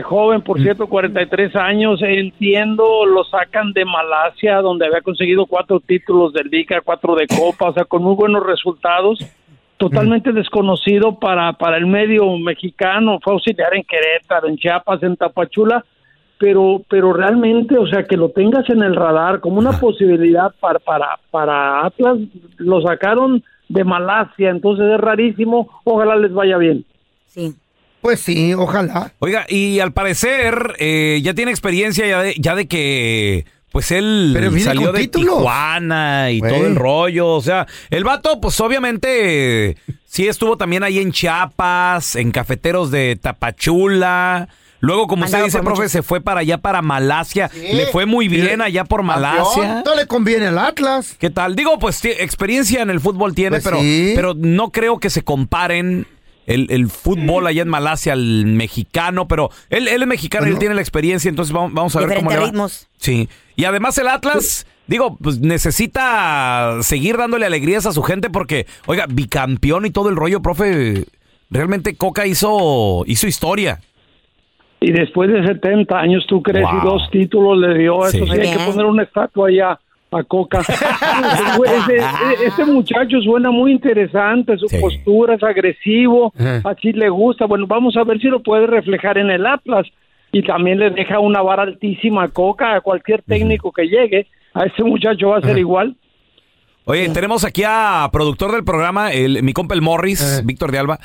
joven, 0.01 0.41
por 0.41 0.61
cierto, 0.61 0.87
43 0.87 1.55
años, 1.55 2.01
entiendo, 2.01 3.05
lo 3.05 3.23
sacan 3.25 3.73
de 3.73 3.85
Malasia, 3.85 4.61
donde 4.61 4.87
había 4.87 5.01
conseguido 5.01 5.45
cuatro 5.45 5.79
títulos 5.79 6.33
de 6.33 6.43
Liga, 6.43 6.81
cuatro 6.81 7.15
de 7.15 7.27
Copa, 7.27 7.69
o 7.69 7.73
sea, 7.73 7.85
con 7.85 8.01
muy 8.01 8.15
buenos 8.15 8.45
resultados, 8.45 9.19
totalmente 9.77 10.31
desconocido 10.31 11.19
para, 11.19 11.53
para 11.53 11.77
el 11.77 11.85
medio 11.85 12.37
mexicano, 12.37 13.19
fue 13.21 13.33
auxiliar 13.33 13.75
en 13.75 13.83
Querétaro, 13.83 14.47
en 14.47 14.57
Chiapas, 14.57 15.03
en 15.03 15.15
Tapachula, 15.17 15.83
pero 16.39 16.81
pero 16.89 17.13
realmente, 17.13 17.77
o 17.77 17.85
sea, 17.87 18.03
que 18.03 18.17
lo 18.17 18.29
tengas 18.29 18.69
en 18.69 18.81
el 18.81 18.95
radar 18.95 19.39
como 19.39 19.59
una 19.59 19.79
posibilidad 19.79 20.53
para, 20.59 20.79
para, 20.79 21.19
para 21.29 21.85
Atlas, 21.85 22.17
lo 22.57 22.81
sacaron 22.81 23.43
de 23.69 23.83
Malasia, 23.83 24.49
entonces 24.49 24.85
es 24.91 24.99
rarísimo, 24.99 25.69
ojalá 25.83 26.15
les 26.15 26.33
vaya 26.33 26.57
bien. 26.57 26.85
Sí. 27.27 27.53
Pues 28.03 28.19
sí, 28.19 28.53
ojalá. 28.53 29.13
Oiga, 29.19 29.45
y 29.47 29.79
al 29.79 29.93
parecer 29.93 30.75
eh, 30.77 31.21
ya 31.23 31.33
tiene 31.33 31.51
experiencia 31.51 32.05
ya 32.05 32.21
de, 32.21 32.35
ya 32.37 32.53
de 32.53 32.67
que 32.67 33.45
pues 33.71 33.91
él 33.91 34.31
Pero 34.35 34.51
salió 34.59 34.91
de 34.91 34.99
títulos. 34.99 35.37
Tijuana 35.37 36.29
y 36.29 36.41
todo 36.41 36.67
el 36.67 36.75
rollo. 36.75 37.29
O 37.29 37.41
sea, 37.41 37.65
el 37.89 38.03
vato, 38.03 38.41
pues 38.41 38.59
obviamente 38.59 39.77
sí 40.05 40.27
estuvo 40.27 40.57
también 40.57 40.83
ahí 40.83 40.99
en 40.99 41.13
Chiapas, 41.13 42.17
en 42.17 42.31
cafeteros 42.31 42.91
de 42.91 43.15
Tapachula. 43.19 44.49
Luego, 44.81 45.07
como 45.07 45.23
usted 45.23 45.45
dice, 45.45 45.61
profe, 45.63 45.87
se 45.87 46.03
fue 46.03 46.19
para 46.19 46.41
allá, 46.41 46.57
para 46.57 46.81
Malasia. 46.81 47.49
Sí. 47.53 47.69
Le 47.71 47.85
fue 47.87 48.05
muy 48.05 48.27
bien 48.27 48.61
allá 48.61 48.83
por 48.83 49.01
Malasia. 49.01 49.45
¿Cuánto 49.81 49.95
le 49.95 50.07
conviene 50.07 50.47
al 50.47 50.57
Atlas? 50.59 51.15
¿Qué 51.17 51.29
tal? 51.29 51.55
Digo, 51.55 51.79
pues 51.79 52.03
experiencia 52.03 52.81
en 52.81 52.89
el 52.89 52.99
fútbol 52.99 53.33
tiene, 53.33 53.51
Pues 53.61 53.63
pero, 53.63 53.79
sí. 53.79 54.11
pero 54.13 54.33
no 54.35 54.71
creo 54.71 54.99
que 54.99 55.09
se 55.09 55.23
comparen 55.23 56.05
el, 56.45 56.67
el 56.69 56.87
fútbol 56.89 57.47
allá 57.47 57.61
en 57.61 57.69
Malasia 57.69 58.13
al 58.13 58.45
mexicano, 58.45 59.27
pero 59.27 59.49
él, 59.69 59.87
él 59.87 60.01
es 60.01 60.07
mexicano 60.07 60.47
y 60.47 60.51
él 60.51 60.59
tiene 60.59 60.75
la 60.75 60.81
experiencia, 60.81 61.29
entonces 61.29 61.53
vamos, 61.53 61.73
vamos 61.73 61.95
a 61.95 61.99
ver 61.99 62.09
cómo 62.09 62.29
Diferentes 62.29 62.39
le 62.39 62.45
va. 62.45 62.51
ritmos. 62.51 62.87
Sí. 62.97 63.29
Y 63.55 63.65
además 63.65 63.97
el 63.97 64.07
Atlas, 64.07 64.65
digo, 64.87 65.17
pues 65.21 65.39
necesita 65.39 66.77
seguir 66.81 67.17
dándole 67.17 67.45
alegrías 67.45 67.85
a 67.85 67.91
su 67.91 68.03
gente 68.03 68.29
porque, 68.29 68.65
oiga, 68.85 69.05
bicampeón 69.09 69.85
y 69.85 69.91
todo 69.91 70.09
el 70.09 70.15
rollo, 70.15 70.41
profe, 70.41 71.05
realmente 71.49 71.95
Coca 71.95 72.25
hizo, 72.27 73.03
hizo 73.05 73.27
historia. 73.27 73.79
Y 74.81 74.91
después 74.91 75.31
de 75.31 75.45
70 75.47 75.97
años, 75.97 76.25
¿tú 76.27 76.41
crees? 76.43 76.65
Wow. 76.65 76.81
Y 76.81 76.85
dos 76.85 77.09
títulos 77.11 77.57
le 77.57 77.77
dio, 77.77 78.01
Sí. 78.09 78.17
eso 78.17 78.25
sí, 78.25 78.31
hay 78.33 78.39
que 78.51 78.55
Bien. 78.57 78.65
poner 78.65 78.85
una 78.85 79.03
estatua 79.03 79.47
allá 79.47 79.79
a 80.17 80.23
Coca. 80.23 80.61
Este 82.45 82.65
muchacho 82.65 83.19
suena 83.21 83.51
muy 83.51 83.71
interesante, 83.71 84.57
su 84.57 84.67
Sí. 84.67 84.77
postura 84.79 85.35
es 85.35 85.43
agresivo, 85.43 86.33
Ajá. 86.37 86.61
así 86.69 86.91
le 86.93 87.09
gusta. 87.09 87.45
Bueno, 87.45 87.65
vamos 87.67 87.95
a 87.97 88.03
ver 88.03 88.19
si 88.19 88.27
lo 88.27 88.41
puede 88.41 88.67
reflejar 88.67 89.17
en 89.17 89.29
el 89.29 89.45
Atlas. 89.45 89.87
Y 90.31 90.41
también 90.41 90.79
le 90.79 90.89
deja 90.89 91.19
una 91.19 91.41
vara 91.43 91.61
altísima 91.63 92.23
a 92.23 92.27
Coca, 92.27 92.75
a 92.75 92.81
cualquier 92.81 93.21
técnico 93.21 93.71
que 93.71 93.83
llegue. 93.83 94.25
A 94.55 94.63
este 94.65 94.83
muchacho 94.83 95.29
va 95.29 95.37
a 95.37 95.41
ser 95.41 95.57
igual. 95.59 95.95
Oye, 96.85 97.07
tenemos 97.09 97.45
aquí 97.45 97.63
a 97.65 98.09
productor 98.11 98.51
del 98.51 98.63
programa, 98.63 99.11
el, 99.11 99.41
mi 99.43 99.53
compa 99.53 99.75
el 99.75 99.81
Morris. 99.81 100.41
Víctor 100.43 100.71
de 100.71 100.79
Alba. 100.79 100.99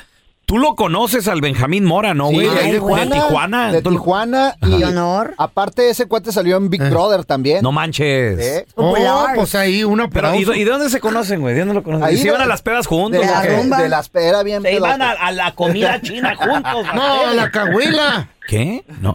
Tú 0.49 0.57
lo 0.57 0.75
conoces 0.75 1.27
al 1.27 1.41
Benjamín 1.41 1.85
Mora, 1.85 2.15
¿no, 2.15 2.29
Sí, 2.29 2.37
güey? 2.37 2.49
de 2.49 2.71
Tijuana. 2.71 3.05
de 3.05 3.21
Tijuana. 3.21 3.71
De 3.71 3.81
Tijuana. 3.83 4.55
Y 4.63 4.83
honor. 4.83 5.35
aparte, 5.37 5.91
ese 5.91 6.07
cuate 6.07 6.31
salió 6.31 6.57
en 6.57 6.71
Big 6.71 6.81
Brother 6.89 7.23
también. 7.23 7.61
No 7.61 7.71
manches. 7.71 8.39
¿Eh? 8.39 8.65
Oh, 8.73 8.95
pues 9.35 9.53
ahí 9.53 9.83
una 9.83 10.09
Pero, 10.09 10.33
¿y, 10.33 10.39
¿y 10.39 10.63
de 10.63 10.71
dónde 10.71 10.89
se 10.89 10.99
conocen, 10.99 11.41
güey? 11.41 11.53
¿De 11.53 11.59
dónde 11.59 11.75
lo 11.75 11.83
conocen? 11.83 12.07
Ahí 12.07 12.15
¿Y 12.15 12.17
se 12.17 12.29
iban 12.29 12.41
a 12.41 12.47
las 12.47 12.63
pedas 12.63 12.87
juntos? 12.87 13.21
De, 13.21 13.27
la 13.27 13.43
rumba. 13.43 13.79
de 13.79 13.89
las 13.89 14.09
era 14.15 14.41
bien 14.41 14.63
Se 14.63 14.73
iban 14.73 15.03
a, 15.03 15.31
la 15.31 15.53
comida 15.53 16.01
china 16.01 16.35
juntos. 16.35 16.87
No, 16.95 17.27
a 17.27 17.33
la 17.35 17.51
cahuila. 17.51 18.29
¿Qué? 18.47 18.83
No. 19.01 19.13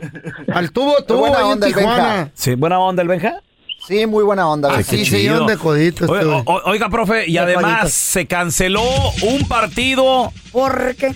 Al 0.53 0.71
tubo, 0.71 1.03
tubo 1.03 1.19
buena 1.19 1.38
en 1.41 1.45
onda 1.47 1.67
el 1.67 1.75
Tijuana. 1.75 1.97
Benja. 1.97 2.31
Sí, 2.35 2.55
buena 2.55 2.79
onda 2.79 3.03
el 3.03 3.09
Benja. 3.09 3.41
Sí, 3.87 4.07
muy 4.07 4.25
buena 4.25 4.49
onda. 4.49 4.71
Ay, 4.75 4.85
qué 4.88 5.05
Sí, 5.05 5.19
llevan 5.23 5.47
de 5.47 5.57
coditos. 5.59 6.09
Oiga, 6.64 6.88
profe, 6.88 7.25
y 7.29 7.33
De 7.35 7.38
además 7.38 7.73
coditos. 7.81 7.93
se 7.93 8.26
canceló 8.26 8.83
un 9.23 9.47
partido 9.47 10.33
¿Por 10.53 10.95
qué? 10.97 11.14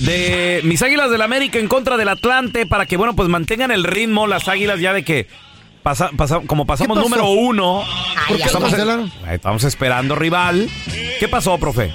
de 0.00 0.60
mis 0.64 0.80
Águilas 0.82 1.10
del 1.10 1.22
América 1.22 1.58
en 1.58 1.68
contra 1.68 1.96
del 1.96 2.08
Atlante 2.08 2.66
para 2.66 2.86
que, 2.86 2.96
bueno, 2.96 3.14
pues 3.16 3.28
mantengan 3.28 3.70
el 3.70 3.84
ritmo 3.84 4.26
las 4.26 4.48
Águilas 4.48 4.80
ya 4.80 4.92
de 4.92 5.02
que 5.04 5.26
pasa, 5.82 6.10
pasa- 6.16 6.40
como 6.46 6.66
pasamos 6.66 6.96
número 6.98 7.28
uno. 7.28 7.82
¿Por 8.28 8.36
qué 8.36 8.42
estamos, 8.44 9.64
esperando 9.64 10.14
rival. 10.14 10.68
¿Qué 11.18 11.28
pasó, 11.28 11.58
profe? 11.58 11.92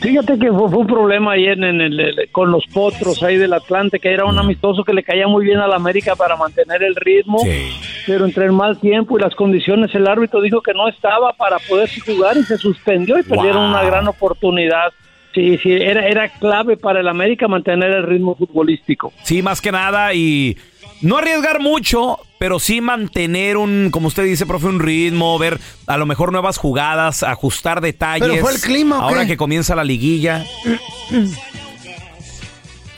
Fíjate 0.00 0.38
que 0.38 0.48
fue, 0.52 0.68
fue 0.68 0.78
un 0.78 0.86
problema 0.86 1.32
ahí 1.32 1.46
en, 1.46 1.64
el, 1.64 1.98
el- 2.00 2.28
con 2.30 2.50
los 2.50 2.64
potros 2.72 3.22
ahí 3.22 3.36
del 3.38 3.52
Atlante, 3.54 3.98
que 3.98 4.12
era 4.12 4.24
un 4.24 4.38
amistoso 4.38 4.84
que 4.84 4.92
le 4.92 5.02
caía 5.02 5.26
muy 5.26 5.44
bien 5.44 5.58
a 5.58 5.66
la 5.66 5.76
América 5.76 6.14
para 6.16 6.36
mantener 6.36 6.82
el 6.82 6.94
ritmo. 6.94 7.38
Sí. 7.42 7.72
Pero 8.06 8.24
entre 8.24 8.44
el 8.46 8.52
mal 8.52 8.78
tiempo 8.78 9.18
y 9.18 9.22
las 9.22 9.34
condiciones 9.34 9.94
el 9.94 10.06
árbitro 10.06 10.40
dijo 10.40 10.62
que 10.62 10.72
no 10.74 10.88
estaba 10.88 11.32
para 11.32 11.58
poder 11.58 11.90
jugar 12.04 12.36
y 12.36 12.44
se 12.44 12.56
suspendió 12.58 13.18
y 13.18 13.22
perdieron 13.22 13.62
Wow. 13.62 13.70
una 13.70 13.82
gran 13.84 14.06
oportunidad. 14.08 14.92
Sí, 15.34 15.58
sí, 15.62 15.70
era, 15.72 16.06
era 16.06 16.28
clave 16.30 16.76
para 16.78 17.00
el 17.00 17.08
América 17.08 17.46
mantener 17.48 17.90
el 17.90 18.04
ritmo 18.04 18.34
futbolístico. 18.36 19.12
Sí, 19.22 19.42
más 19.42 19.60
que 19.60 19.70
nada 19.70 20.14
y 20.14 20.56
no 21.02 21.18
arriesgar 21.18 21.60
mucho, 21.60 22.18
pero 22.38 22.58
sí 22.58 22.80
mantener 22.80 23.58
un, 23.58 23.90
como 23.90 24.08
usted 24.08 24.24
dice, 24.24 24.46
profe, 24.46 24.66
un 24.66 24.80
ritmo, 24.80 25.38
ver 25.38 25.58
a 25.86 25.98
lo 25.98 26.06
mejor 26.06 26.32
nuevas 26.32 26.56
jugadas, 26.56 27.22
ajustar 27.22 27.82
detalles. 27.82 28.26
¿Pero 28.28 28.40
fue 28.42 28.54
el 28.54 28.60
clima 28.62 28.98
o 29.00 29.02
Ahora 29.02 29.26
que 29.26 29.36
comienza 29.36 29.74
la 29.74 29.84
liguilla. 29.84 30.42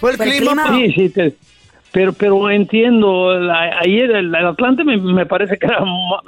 Fue 0.01 0.13
el 0.13 0.17
Fue 0.17 0.27
el 0.27 0.37
clima. 0.37 0.77
Sí, 0.77 0.93
sí, 0.93 1.09
te- 1.09 1.35
pero 1.93 2.13
pero 2.13 2.51
entiendo, 2.51 3.33
la- 3.39 3.79
ayer 3.81 4.11
el, 4.11 4.35
el 4.35 4.47
Atlante 4.47 4.85
me, 4.85 4.97
me 4.99 5.27
parece 5.27 5.57
que 5.59 5.67
era 5.67 5.83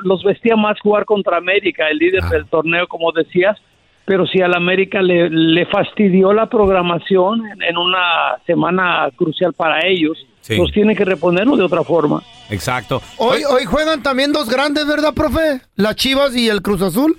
los 0.04 0.22
vestía 0.24 0.56
más 0.56 0.78
jugar 0.80 1.04
contra 1.04 1.36
América, 1.36 1.88
el 1.88 1.98
líder 1.98 2.24
del 2.24 2.46
torneo, 2.46 2.86
como 2.88 3.12
decías, 3.12 3.56
pero 4.04 4.26
si 4.26 4.40
al 4.40 4.54
América 4.54 5.02
le, 5.02 5.28
le 5.30 5.66
fastidió 5.66 6.32
la 6.32 6.46
programación 6.46 7.46
en, 7.46 7.62
en 7.62 7.76
una 7.76 8.36
semana 8.46 9.08
crucial 9.16 9.52
para 9.52 9.86
ellos, 9.86 10.16
Sí. 10.42 10.56
pues 10.56 10.72
tienen 10.72 10.96
que 10.96 11.04
reponerlo 11.04 11.54
de 11.54 11.64
otra 11.64 11.84
forma. 11.84 12.22
Exacto. 12.48 13.02
Hoy, 13.18 13.42
hoy 13.44 13.66
juegan 13.66 14.02
también 14.02 14.32
dos 14.32 14.48
grandes, 14.48 14.86
¿verdad, 14.86 15.12
profe? 15.14 15.60
Las 15.76 15.96
Chivas 15.96 16.34
y 16.34 16.48
el 16.48 16.62
Cruz 16.62 16.80
Azul. 16.80 17.18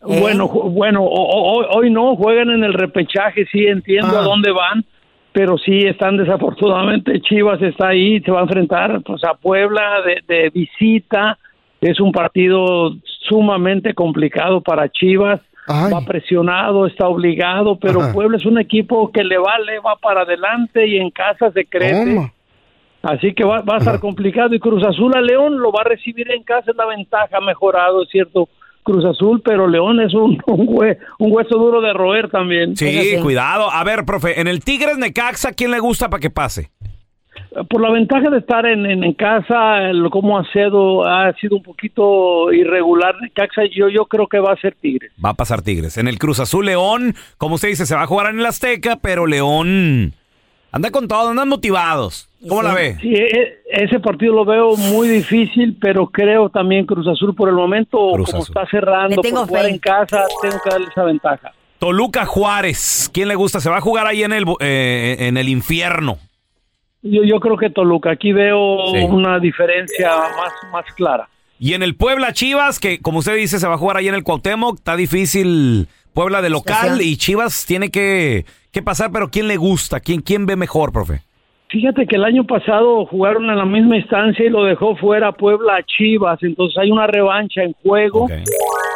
Bueno, 0.00 0.46
bueno, 0.46 1.02
o- 1.02 1.08
o- 1.08 1.58
hoy, 1.58 1.66
hoy 1.70 1.90
no, 1.90 2.14
juegan 2.14 2.50
en 2.50 2.62
el 2.62 2.72
repechaje, 2.74 3.44
sí 3.50 3.66
entiendo 3.66 4.16
Ah. 4.16 4.20
a 4.20 4.22
dónde 4.22 4.52
van, 4.52 4.84
pero 5.32 5.58
sí 5.58 5.80
están 5.80 6.16
desafortunadamente, 6.16 7.20
Chivas 7.20 7.60
está 7.62 7.88
ahí, 7.88 8.20
se 8.20 8.30
va 8.30 8.40
a 8.40 8.44
enfrentar 8.44 9.02
pues 9.02 9.22
a 9.24 9.34
Puebla 9.34 10.02
de, 10.02 10.22
de 10.26 10.50
visita, 10.50 11.38
es 11.80 12.00
un 12.00 12.12
partido 12.12 12.94
sumamente 13.28 13.94
complicado 13.94 14.60
para 14.60 14.88
Chivas, 14.88 15.40
Ay. 15.66 15.92
va 15.92 16.00
presionado, 16.00 16.86
está 16.86 17.06
obligado, 17.06 17.76
pero 17.78 18.00
Ajá. 18.00 18.12
Puebla 18.12 18.38
es 18.38 18.46
un 18.46 18.58
equipo 18.58 19.12
que 19.12 19.22
le 19.22 19.38
vale, 19.38 19.78
va 19.80 19.96
para 19.96 20.22
adelante 20.22 20.86
y 20.86 20.96
en 20.96 21.10
casa 21.10 21.50
se 21.52 21.66
crece. 21.66 22.14
¿Cómo? 22.14 22.32
Así 23.02 23.32
que 23.32 23.44
va, 23.44 23.60
va 23.62 23.76
a 23.76 23.78
estar 23.78 24.00
complicado 24.00 24.54
y 24.54 24.58
Cruz 24.58 24.84
Azul 24.84 25.14
a 25.14 25.20
León 25.20 25.58
lo 25.58 25.70
va 25.70 25.82
a 25.82 25.88
recibir 25.88 26.30
en 26.32 26.42
casa, 26.42 26.72
es 26.72 26.76
la 26.76 26.86
ventaja, 26.86 27.40
mejorado, 27.40 28.02
es 28.02 28.08
cierto, 28.08 28.48
Cruz 28.90 29.04
Azul, 29.04 29.42
pero 29.44 29.66
León 29.68 30.00
es 30.00 30.14
un, 30.14 30.38
un, 30.46 30.66
hue- 30.66 30.98
un 31.18 31.32
hueso 31.32 31.58
duro 31.58 31.80
de 31.80 31.92
roer 31.92 32.28
también. 32.30 32.76
Sí, 32.76 33.16
cuidado. 33.22 33.70
A 33.70 33.84
ver, 33.84 34.04
profe, 34.04 34.40
en 34.40 34.46
el 34.48 34.60
Tigres 34.64 34.96
Necaxa, 34.98 35.52
¿quién 35.52 35.70
le 35.70 35.78
gusta 35.80 36.08
para 36.08 36.20
que 36.20 36.30
pase? 36.30 36.70
Por 37.70 37.80
la 37.80 37.90
ventaja 37.90 38.28
de 38.30 38.38
estar 38.38 38.66
en, 38.66 38.84
en, 38.84 39.02
en 39.04 39.12
casa, 39.14 39.88
el, 39.90 40.10
como 40.10 40.38
ha 40.38 40.44
sido, 40.52 41.04
ha 41.08 41.32
sido 41.34 41.56
un 41.56 41.62
poquito 41.62 42.52
irregular 42.52 43.14
Necaxa, 43.20 43.62
yo, 43.74 43.88
yo 43.88 44.06
creo 44.06 44.26
que 44.26 44.38
va 44.38 44.52
a 44.52 44.56
ser 44.56 44.74
Tigres. 44.74 45.12
Va 45.24 45.30
a 45.30 45.34
pasar 45.34 45.62
Tigres. 45.62 45.96
En 45.98 46.08
el 46.08 46.18
Cruz 46.18 46.40
Azul 46.40 46.66
León, 46.66 47.14
como 47.36 47.54
usted 47.56 47.68
dice, 47.68 47.86
se 47.86 47.94
va 47.94 48.02
a 48.02 48.06
jugar 48.06 48.32
en 48.32 48.40
el 48.40 48.46
Azteca, 48.46 48.96
pero 49.00 49.26
León 49.26 50.12
anda 50.72 50.90
con 50.90 51.08
todo, 51.08 51.30
andan 51.30 51.48
motivados. 51.48 52.28
¿Cómo 52.48 52.62
la 52.62 52.72
ve? 52.72 52.96
Sí, 53.00 53.12
e- 53.14 53.58
ese 53.70 53.98
partido 53.98 54.32
lo 54.34 54.44
veo 54.44 54.76
muy 54.76 55.08
difícil, 55.08 55.76
pero 55.80 56.06
creo 56.06 56.48
también 56.50 56.86
Cruz 56.86 57.06
Azul 57.08 57.34
por 57.34 57.48
el 57.48 57.56
momento, 57.56 58.12
Cruz 58.14 58.30
como 58.30 58.42
Azul. 58.44 58.54
está 58.56 58.70
cerrando, 58.70 59.20
tengo 59.22 59.40
por 59.40 59.48
jugar 59.48 59.64
fe. 59.64 59.70
en 59.70 59.78
casa, 59.78 60.24
tengo 60.40 60.56
que 60.62 60.70
darle 60.70 60.86
esa 60.88 61.02
ventaja. 61.04 61.52
Toluca 61.80 62.26
Juárez, 62.26 63.10
¿quién 63.12 63.28
le 63.28 63.34
gusta? 63.34 63.60
Se 63.60 63.70
va 63.70 63.78
a 63.78 63.80
jugar 63.80 64.06
ahí 64.06 64.22
en 64.22 64.32
el, 64.32 64.44
eh, 64.60 65.16
en 65.20 65.36
el 65.36 65.48
infierno. 65.48 66.18
Yo, 67.02 67.22
yo 67.24 67.38
creo 67.40 67.56
que 67.56 67.70
Toluca, 67.70 68.10
aquí 68.10 68.32
veo 68.32 68.78
Sí. 68.92 69.04
una 69.04 69.38
diferencia 69.38 70.10
más, 70.16 70.52
más 70.72 70.84
clara. 70.96 71.28
Y 71.60 71.74
en 71.74 71.82
el 71.82 71.96
Puebla 71.96 72.32
Chivas, 72.32 72.78
que 72.78 73.00
como 73.00 73.18
usted 73.20 73.34
dice, 73.36 73.58
se 73.58 73.66
va 73.66 73.74
a 73.74 73.78
jugar 73.78 73.96
ahí 73.96 74.08
en 74.08 74.14
el 74.14 74.22
Cuauhtémoc, 74.24 74.76
está 74.78 74.94
difícil 74.96 75.88
Puebla 76.14 76.40
de 76.42 76.50
local 76.50 77.00
y 77.02 77.16
Chivas 77.16 77.64
tiene 77.66 77.90
que, 77.90 78.44
que 78.78 78.84
pasar, 78.84 79.10
pero 79.12 79.28
¿quién 79.28 79.48
le 79.48 79.56
gusta? 79.56 80.00
¿Quién, 80.00 80.20
¿Quién 80.20 80.46
ve 80.46 80.56
mejor, 80.56 80.92
profe? 80.92 81.22
Fíjate 81.70 82.06
que 82.06 82.16
el 82.16 82.24
año 82.24 82.44
pasado 82.44 83.04
jugaron 83.04 83.50
en 83.50 83.58
la 83.58 83.66
misma 83.66 83.98
instancia 83.98 84.44
y 84.44 84.48
lo 84.48 84.64
dejó 84.64 84.96
fuera 84.96 85.32
Puebla 85.32 85.76
a 85.76 85.82
Chivas, 85.82 86.42
entonces 86.42 86.78
hay 86.78 86.90
una 86.90 87.06
revancha 87.06 87.62
en 87.62 87.74
juego. 87.82 88.26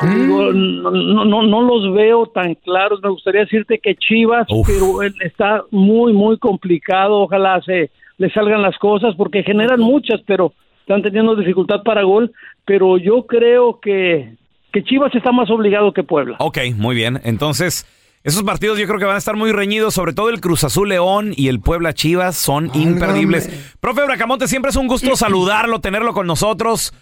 Digo, 0.02 0.52
no, 0.52 0.90
no, 0.90 1.24
no, 1.24 1.42
no 1.42 1.62
los 1.62 1.94
veo 1.94 2.26
tan 2.26 2.54
claros. 2.54 3.00
Me 3.02 3.10
gustaría 3.10 3.42
decirte 3.42 3.78
que 3.78 3.94
Chivas, 3.94 4.46
Uf. 4.50 4.66
pero 4.66 5.02
él 5.02 5.14
está 5.20 5.62
muy, 5.70 6.12
muy 6.12 6.38
complicado. 6.38 7.20
Ojalá 7.20 7.60
se 7.62 7.90
le 8.16 8.30
salgan 8.30 8.62
las 8.62 8.76
cosas 8.78 9.14
porque 9.16 9.42
generan 9.42 9.80
muchas, 9.80 10.20
pero 10.26 10.54
están 10.80 11.02
teniendo 11.02 11.36
dificultad 11.36 11.82
para 11.84 12.02
gol. 12.02 12.32
Pero 12.64 12.96
yo 12.96 13.26
creo 13.26 13.80
que, 13.80 14.34
que 14.72 14.82
Chivas 14.82 15.14
está 15.14 15.30
más 15.30 15.50
obligado 15.50 15.92
que 15.92 16.02
Puebla. 16.02 16.36
Ok, 16.40 16.58
muy 16.74 16.96
bien. 16.96 17.20
Entonces, 17.22 17.86
esos 18.24 18.44
partidos 18.44 18.78
yo 18.78 18.86
creo 18.86 18.98
que 18.98 19.04
van 19.04 19.16
a 19.16 19.18
estar 19.18 19.36
muy 19.36 19.50
reñidos, 19.52 19.94
sobre 19.94 20.12
todo 20.12 20.28
el 20.28 20.40
Cruz 20.40 20.62
Azul 20.64 20.88
León 20.88 21.32
y 21.36 21.48
el 21.48 21.60
Puebla 21.60 21.92
Chivas 21.92 22.36
son 22.36 22.70
imperdibles. 22.74 23.74
Profe 23.80 24.04
Bracamonte, 24.04 24.46
siempre 24.46 24.70
es 24.70 24.76
un 24.76 24.86
gusto 24.86 25.16
saludarlo, 25.16 25.80
tenerlo 25.80 26.12
con 26.12 26.26
nosotros. 26.26 26.92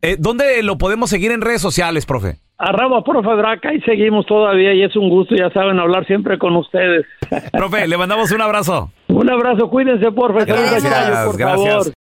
Eh, 0.00 0.16
¿Dónde 0.18 0.62
lo 0.62 0.78
podemos 0.78 1.10
seguir 1.10 1.32
en 1.32 1.40
redes 1.40 1.60
sociales, 1.60 2.06
profe? 2.06 2.36
Arraba, 2.56 3.02
profe 3.02 3.28
Draca, 3.36 3.74
y 3.74 3.80
seguimos 3.80 4.26
todavía 4.26 4.72
y 4.74 4.82
es 4.82 4.94
un 4.96 5.10
gusto, 5.10 5.34
ya 5.34 5.50
saben, 5.50 5.78
hablar 5.78 6.06
siempre 6.06 6.38
con 6.38 6.56
ustedes. 6.56 7.04
Profe, 7.52 7.86
le 7.86 7.96
mandamos 7.98 8.30
un 8.32 8.40
abrazo. 8.40 8.90
Un 9.08 9.30
abrazo, 9.30 9.68
cuídense, 9.70 10.10
por 10.10 10.32
favor. 10.32 10.46
Gracias, 10.46 11.26
por 11.26 11.38
gracias. 11.38 11.72
favor. 11.74 11.92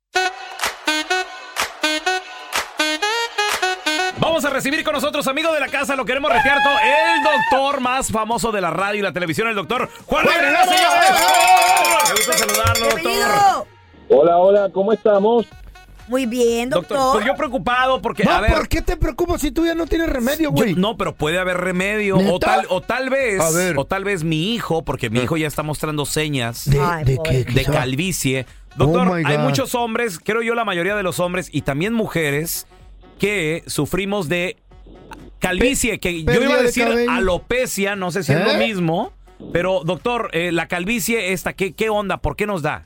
Vamos 4.42 4.54
a 4.54 4.56
recibir 4.56 4.82
con 4.82 4.92
nosotros, 4.94 5.24
amigo 5.28 5.52
de 5.52 5.60
la 5.60 5.68
casa, 5.68 5.94
lo 5.94 6.04
queremos 6.04 6.28
retear 6.32 6.58
todo, 6.64 6.74
el 6.80 7.22
doctor 7.22 7.80
más 7.80 8.08
famoso 8.10 8.50
de 8.50 8.60
la 8.60 8.70
radio 8.70 8.98
y 8.98 9.02
la 9.02 9.12
televisión, 9.12 9.46
el 9.46 9.54
doctor 9.54 9.88
Juan 10.04 10.26
Reverendo, 10.26 10.58
señores. 10.64 11.10
Qué 12.06 12.12
gusto 12.12 12.32
saludarlo, 12.32 12.86
doctor. 12.88 13.66
Hola, 14.08 14.38
hola, 14.38 14.68
¿cómo 14.74 14.92
estamos? 14.92 15.46
Muy 16.08 16.26
bien, 16.26 16.70
Doctor, 16.70 16.96
doctor. 16.98 17.12
pues 17.12 17.26
yo 17.26 17.36
preocupado 17.36 18.02
porque, 18.02 18.24
No, 18.24 18.32
a 18.32 18.40
ver, 18.40 18.52
¿por 18.54 18.66
qué 18.68 18.82
te 18.82 18.96
preocupas 18.96 19.40
si 19.40 19.52
tú 19.52 19.64
ya 19.64 19.76
no 19.76 19.86
tienes 19.86 20.08
remedio, 20.08 20.50
güey? 20.50 20.74
no, 20.74 20.96
pero 20.96 21.14
puede 21.14 21.38
haber 21.38 21.58
remedio 21.58 22.16
o 22.18 22.40
tal 22.40 22.66
o 22.68 22.80
tal 22.80 23.10
vez, 23.10 23.40
A 23.40 23.50
ver. 23.52 23.78
o 23.78 23.84
tal 23.84 24.02
vez 24.02 24.24
mi 24.24 24.54
hijo, 24.54 24.82
porque 24.82 25.08
mi 25.08 25.20
hijo 25.20 25.36
ya 25.36 25.46
está 25.46 25.62
mostrando 25.62 26.04
señas 26.04 26.68
¿De, 26.68 26.80
Ay, 26.80 27.04
de 27.04 27.14
pobre. 27.14 27.44
qué? 27.44 27.52
de 27.52 27.64
calvicie. 27.64 28.46
Doctor, 28.74 29.06
Oh, 29.06 29.14
my 29.14 29.22
hay 29.24 29.38
muchos 29.38 29.76
hombres, 29.76 30.18
creo 30.18 30.42
yo 30.42 30.56
la 30.56 30.64
mayoría 30.64 30.96
de 30.96 31.04
los 31.04 31.20
hombres 31.20 31.48
y 31.52 31.62
también 31.62 31.92
mujeres 31.92 32.66
que 33.22 33.62
sufrimos 33.68 34.28
de 34.28 34.56
calvicie, 35.38 36.00
que 36.00 36.24
yo 36.24 36.42
iba 36.42 36.54
a 36.54 36.56
de 36.56 36.62
decir 36.64 36.88
alopecia, 37.08 37.94
no 37.94 38.10
sé 38.10 38.24
si 38.24 38.32
es 38.32 38.44
lo 38.44 38.50
¿Eh? 38.50 38.66
mismo, 38.66 39.12
pero 39.52 39.84
doctor, 39.84 40.30
eh, 40.32 40.50
la 40.50 40.66
calvicie 40.66 41.32
esta, 41.32 41.52
¿qué, 41.52 41.72
¿qué 41.72 41.88
onda? 41.88 42.16
¿Por 42.16 42.34
qué 42.34 42.48
nos 42.48 42.62
da? 42.62 42.84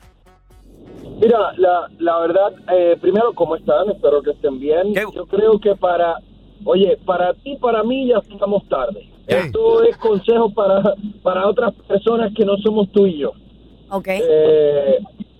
Mira, 1.19 1.53
la, 1.57 1.87
la 1.97 2.19
verdad, 2.19 2.53
eh, 2.71 2.95
primero, 3.01 3.33
¿cómo 3.33 3.55
están? 3.55 3.89
Espero 3.89 4.21
que 4.21 4.29
estén 4.29 4.59
bien. 4.59 4.93
¿Qué? 4.93 5.05
Yo 5.11 5.25
creo 5.25 5.59
que 5.59 5.75
para, 5.75 6.17
oye, 6.65 6.99
para 7.03 7.33
ti, 7.33 7.57
para 7.59 7.81
mí 7.81 8.09
ya 8.09 8.19
estamos 8.19 8.69
tarde. 8.69 9.09
Esto 9.25 9.81
es 9.81 9.97
consejo 9.97 10.53
para, 10.53 10.93
para 11.23 11.47
otras 11.47 11.73
personas 11.87 12.31
que 12.35 12.45
no 12.45 12.57
somos 12.57 12.91
tú 12.91 13.07
y 13.07 13.17
yo. 13.17 13.31
Ok. 13.89 14.07
Eh, 14.09 14.99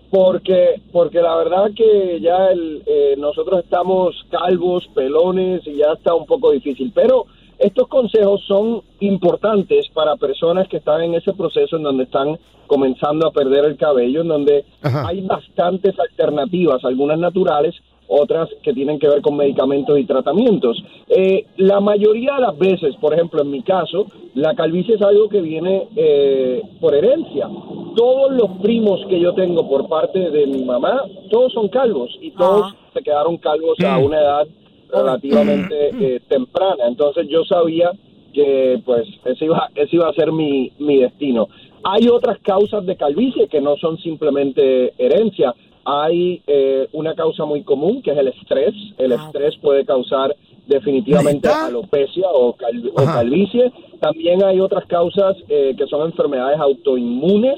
porque 0.09 0.81
porque 0.91 1.21
la 1.21 1.35
verdad 1.35 1.71
que 1.75 2.19
ya 2.21 2.49
el, 2.49 2.83
eh, 2.85 3.15
nosotros 3.17 3.63
estamos 3.63 4.15
calvos, 4.29 4.87
pelones 4.93 5.65
y 5.67 5.77
ya 5.77 5.93
está 5.93 6.13
un 6.13 6.25
poco 6.25 6.51
difícil. 6.51 6.91
Pero 6.93 7.25
estos 7.59 7.87
consejos 7.87 8.41
son 8.47 8.81
importantes 8.99 9.87
para 9.93 10.15
personas 10.15 10.67
que 10.67 10.77
están 10.77 11.01
en 11.01 11.15
ese 11.15 11.33
proceso 11.33 11.77
en 11.77 11.83
donde 11.83 12.03
están 12.03 12.37
comenzando 12.67 13.27
a 13.27 13.31
perder 13.31 13.65
el 13.65 13.77
cabello, 13.77 14.21
en 14.21 14.27
donde 14.27 14.65
Ajá. 14.81 15.07
hay 15.07 15.21
bastantes 15.21 15.97
alternativas, 15.99 16.83
algunas 16.83 17.17
naturales, 17.17 17.75
otras 18.07 18.49
que 18.63 18.73
tienen 18.73 18.99
que 18.99 19.07
ver 19.07 19.21
con 19.21 19.35
medicamentos 19.35 19.97
y 19.99 20.05
tratamientos. 20.05 20.81
Eh, 21.09 21.45
la 21.57 21.79
mayoría 21.79 22.35
de 22.35 22.41
las 22.41 22.57
veces, 22.57 22.95
por 22.97 23.13
ejemplo, 23.13 23.41
en 23.41 23.51
mi 23.51 23.61
caso, 23.63 24.07
la 24.33 24.55
calvicie 24.55 24.95
es 24.95 25.01
algo 25.01 25.29
que 25.29 25.41
viene 25.41 25.87
eh, 25.95 26.61
por 26.79 26.95
herencia. 26.95 27.47
Todos 27.95 28.31
los 28.31 28.51
primos 28.61 28.99
que 29.09 29.19
yo 29.19 29.33
tengo 29.33 29.67
por 29.67 29.87
parte 29.87 30.29
de 30.29 30.47
mi 30.47 30.63
mamá, 30.63 31.03
todos 31.29 31.53
son 31.53 31.67
calvos 31.67 32.15
y 32.21 32.31
todos 32.31 32.73
se 32.93 33.01
quedaron 33.01 33.37
calvos 33.37 33.79
a 33.79 33.97
una 33.97 34.19
edad 34.19 34.47
relativamente 34.91 35.89
eh, 35.99 36.21
temprana. 36.27 36.87
Entonces 36.87 37.27
yo 37.27 37.43
sabía 37.43 37.91
que 38.33 38.79
pues 38.85 39.07
ese 39.25 39.45
iba, 39.45 39.69
ese 39.75 39.95
iba 39.95 40.07
a 40.07 40.13
ser 40.13 40.31
mi, 40.31 40.71
mi 40.79 40.97
destino. 40.97 41.47
Hay 41.83 42.07
otras 42.07 42.39
causas 42.39 42.85
de 42.85 42.95
calvicie 42.95 43.47
que 43.47 43.61
no 43.61 43.77
son 43.77 43.97
simplemente 43.97 44.93
herencia. 44.97 45.53
Hay 45.89 46.41
eh, 46.47 46.89
una 46.91 47.15
causa 47.15 47.45
muy 47.45 47.63
común 47.63 48.01
que 48.01 48.11
es 48.11 48.17
el 48.17 48.27
estrés. 48.27 48.73
El 48.97 49.13
estrés 49.27 49.55
puede 49.61 49.85
causar 49.85 50.35
definitivamente 50.67 51.47
alopecia 51.67 52.27
o, 52.33 52.51
cal- 52.53 52.91
o 52.93 53.05
calvicie. 53.05 53.71
También 54.01 54.43
hay 54.43 54.59
otras 54.59 54.85
causas 54.85 55.37
eh, 55.47 55.73
que 55.77 55.87
son 55.87 56.05
enfermedades 56.05 56.59
autoinmunes 56.59 57.57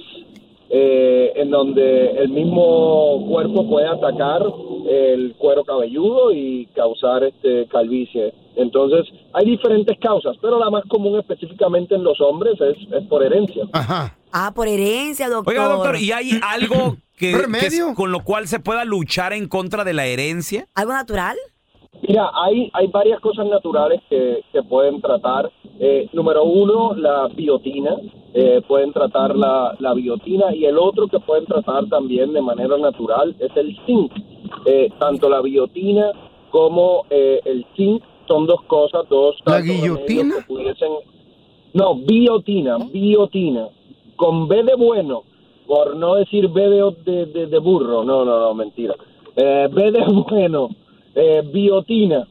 eh, 0.70 1.34
en 1.36 1.50
donde 1.50 2.12
el 2.12 2.30
mismo 2.30 3.26
cuerpo 3.28 3.68
puede 3.68 3.88
atacar 3.88 4.44
el 4.88 5.34
cuero 5.40 5.64
cabelludo 5.64 6.32
y 6.32 6.68
causar 6.76 7.24
este 7.24 7.66
calvicie. 7.66 8.32
Entonces, 8.56 9.08
hay 9.34 9.46
diferentes 9.46 9.98
causas, 9.98 10.36
pero 10.42 10.60
la 10.60 10.70
más 10.70 10.84
común 10.86 11.18
específicamente 11.18 11.96
en 11.96 12.04
los 12.04 12.22
hombres 12.22 12.60
es, 12.62 12.78
es 12.94 13.04
por 13.08 13.24
herencia. 13.24 13.64
Ajá. 13.72 14.16
Ah, 14.32 14.52
por 14.56 14.68
herencia, 14.68 15.30
doctor. 15.30 15.54
Oiga, 15.54 15.68
doctor, 15.70 15.96
¿y 15.98 16.12
hay 16.12 16.32
algo 16.44 16.98
que, 17.18 17.32
que 17.32 17.32
es- 17.32 17.42
¿Remedio? 17.42 17.94
con 17.96 18.12
lo 18.12 18.24
cual 18.24 18.48
se 18.48 18.60
pueda 18.60 18.86
luchar 18.86 19.34
en 19.34 19.48
contra 19.48 19.84
de 19.84 19.94
la 19.94 20.06
herencia? 20.06 20.68
¿Algo 20.76 20.94
natural? 20.94 21.36
Mira, 22.08 22.30
hay, 22.46 22.70
hay 22.74 22.88
varias 22.88 23.20
cosas 23.20 23.46
naturales 23.48 24.02
que, 24.10 24.42
que 24.54 24.64
pueden 24.64 25.02
tratar. 25.02 25.52
Eh, 25.80 26.08
número 26.14 26.44
uno, 26.44 26.94
la 26.96 27.28
biotina. 27.36 27.96
Eh, 28.34 28.62
pueden 28.68 28.94
tratar 28.94 29.36
la, 29.36 29.76
la 29.80 29.94
biotina 29.96 30.54
y 30.54 30.66
el 30.66 30.78
otro 30.78 31.08
que 31.08 31.20
pueden 31.20 31.46
tratar 31.46 31.88
también 31.90 32.32
de 32.32 32.42
manera 32.42 32.78
natural 32.78 33.36
es 33.40 33.50
el 33.56 33.76
zinc. 33.86 34.12
Eh, 34.66 34.90
tanto 35.00 35.28
la 35.30 35.42
biotina 35.42 36.12
como 36.52 37.06
eh, 37.10 37.40
el 37.46 37.66
zinc 37.76 38.04
son 38.28 38.46
dos 38.46 38.62
cosas, 38.68 39.02
dos 39.10 39.36
¿La 39.46 39.54
tantos 39.54 39.68
remedios 39.70 39.98
guillotina? 40.08 40.36
que 40.36 40.42
pudiesen... 40.44 40.90
No, 41.74 41.96
biotina, 41.96 42.78
biotina. 42.92 43.68
Con 44.20 44.48
B 44.50 44.64
de 44.64 44.76
bueno, 44.76 45.24
por 45.66 45.96
no 45.96 46.16
decir 46.16 46.50
B 46.50 46.62
de, 46.62 46.96
de, 47.06 47.26
de- 47.28 47.48
de 47.48 47.60
burro. 47.60 48.04
No, 48.04 48.26
no, 48.26 48.38
no, 48.40 48.54
mentira. 48.54 48.94
Eh, 49.36 49.68
B 49.72 49.92
de 49.92 50.04
bueno, 50.30 50.70
eh, 51.16 51.42
biotina. 51.54 52.28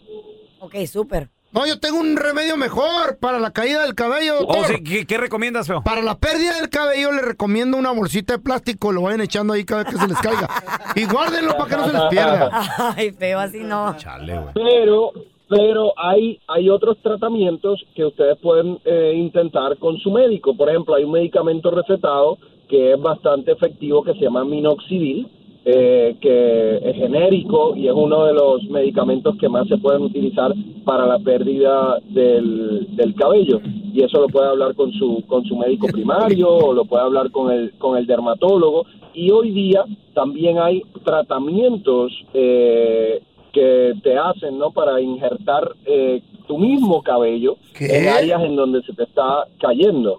Ok, 0.60 0.74
súper. 0.86 1.30
No, 1.50 1.66
yo 1.66 1.80
tengo 1.80 1.98
un 1.98 2.14
remedio 2.18 2.58
mejor 2.58 3.16
para 3.18 3.38
la 3.38 3.52
caída 3.52 3.82
del 3.84 3.94
cabello, 3.94 4.34
Oh, 4.36 4.40
doctor. 4.40 4.66
sí, 4.66 4.84
¿qué, 4.84 5.06
qué 5.06 5.16
recomiendas, 5.16 5.66
feo? 5.66 5.80
Para 5.82 6.02
la 6.02 6.18
pérdida 6.18 6.56
del 6.60 6.68
cabello 6.68 7.10
le 7.10 7.22
recomiendo 7.22 7.78
una 7.78 7.90
bolsita 7.90 8.34
de 8.34 8.38
plástico, 8.40 8.92
lo 8.92 9.00
vayan 9.00 9.22
echando 9.22 9.54
ahí 9.54 9.64
cada 9.64 9.84
vez 9.84 9.94
que 9.94 9.98
se 9.98 10.08
les 10.08 10.18
caiga. 10.18 10.46
Y 10.94 11.06
guárdenlo 11.06 11.56
para 11.56 11.70
que 11.70 11.76
no 11.78 11.86
se 11.86 11.92
les 11.94 12.02
pierda. 12.10 12.50
Ay, 12.94 13.12
feo, 13.12 13.38
así 13.38 13.60
no. 13.60 13.96
Chale, 13.96 14.38
güey. 14.38 14.52
Pero, 14.52 15.12
pero 15.48 15.92
hay, 15.96 16.38
hay 16.46 16.68
otros 16.68 16.98
tratamientos 16.98 17.84
que 17.94 18.04
ustedes 18.04 18.36
pueden 18.38 18.78
eh, 18.84 19.14
intentar 19.16 19.78
con 19.78 19.98
su 19.98 20.10
médico. 20.10 20.54
Por 20.54 20.68
ejemplo, 20.68 20.94
hay 20.94 21.04
un 21.04 21.12
medicamento 21.12 21.70
recetado 21.70 22.38
que 22.68 22.92
es 22.92 23.00
bastante 23.00 23.52
efectivo 23.52 24.02
que 24.02 24.12
se 24.14 24.20
llama 24.20 24.44
minoxidil. 24.44 25.26
eh, 25.70 26.16
que 26.20 26.76
es 26.76 26.96
genérico 26.96 27.76
y 27.76 27.88
es 27.88 27.92
uno 27.92 28.24
de 28.24 28.32
los 28.32 28.64
medicamentos 28.70 29.36
que 29.36 29.50
más 29.50 29.68
se 29.68 29.76
pueden 29.76 30.02
utilizar 30.02 30.54
para 30.84 31.04
la 31.06 31.18
pérdida 31.18 31.98
del, 32.08 32.86
del 32.96 33.14
cabello. 33.14 33.60
Y 33.92 34.02
eso 34.02 34.18
lo 34.20 34.28
puede 34.28 34.48
hablar 34.48 34.74
con 34.74 34.90
su, 34.92 35.22
con 35.26 35.44
su 35.44 35.56
médico 35.56 35.88
primario 35.88 36.48
o 36.68 36.72
lo 36.72 36.86
puede 36.86 37.02
hablar 37.02 37.30
con 37.30 37.52
el, 37.52 37.72
con 37.76 37.98
el 37.98 38.06
dermatólogo. 38.06 38.86
Y 39.12 39.30
hoy 39.30 39.50
día 39.50 39.84
también 40.14 40.58
hay 40.58 40.82
tratamientos 41.04 42.12
eh, 42.32 43.20
que 43.58 43.92
te 44.02 44.16
hacen 44.16 44.58
¿no? 44.58 44.70
para 44.70 45.00
injertar 45.00 45.68
eh, 45.86 46.22
tu 46.46 46.58
mismo 46.58 47.02
cabello 47.02 47.56
en 47.78 48.08
áreas 48.08 48.42
en 48.42 48.56
donde 48.56 48.82
se 48.82 48.92
te 48.92 49.02
está 49.04 49.44
cayendo. 49.60 50.18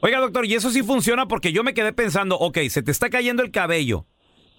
Oiga, 0.00 0.18
doctor, 0.20 0.46
y 0.46 0.54
eso 0.54 0.70
sí 0.70 0.82
funciona 0.82 1.26
porque 1.28 1.52
yo 1.52 1.62
me 1.62 1.74
quedé 1.74 1.92
pensando, 1.92 2.36
ok, 2.38 2.58
se 2.68 2.82
te 2.82 2.90
está 2.90 3.10
cayendo 3.10 3.42
el 3.42 3.50
cabello, 3.50 4.06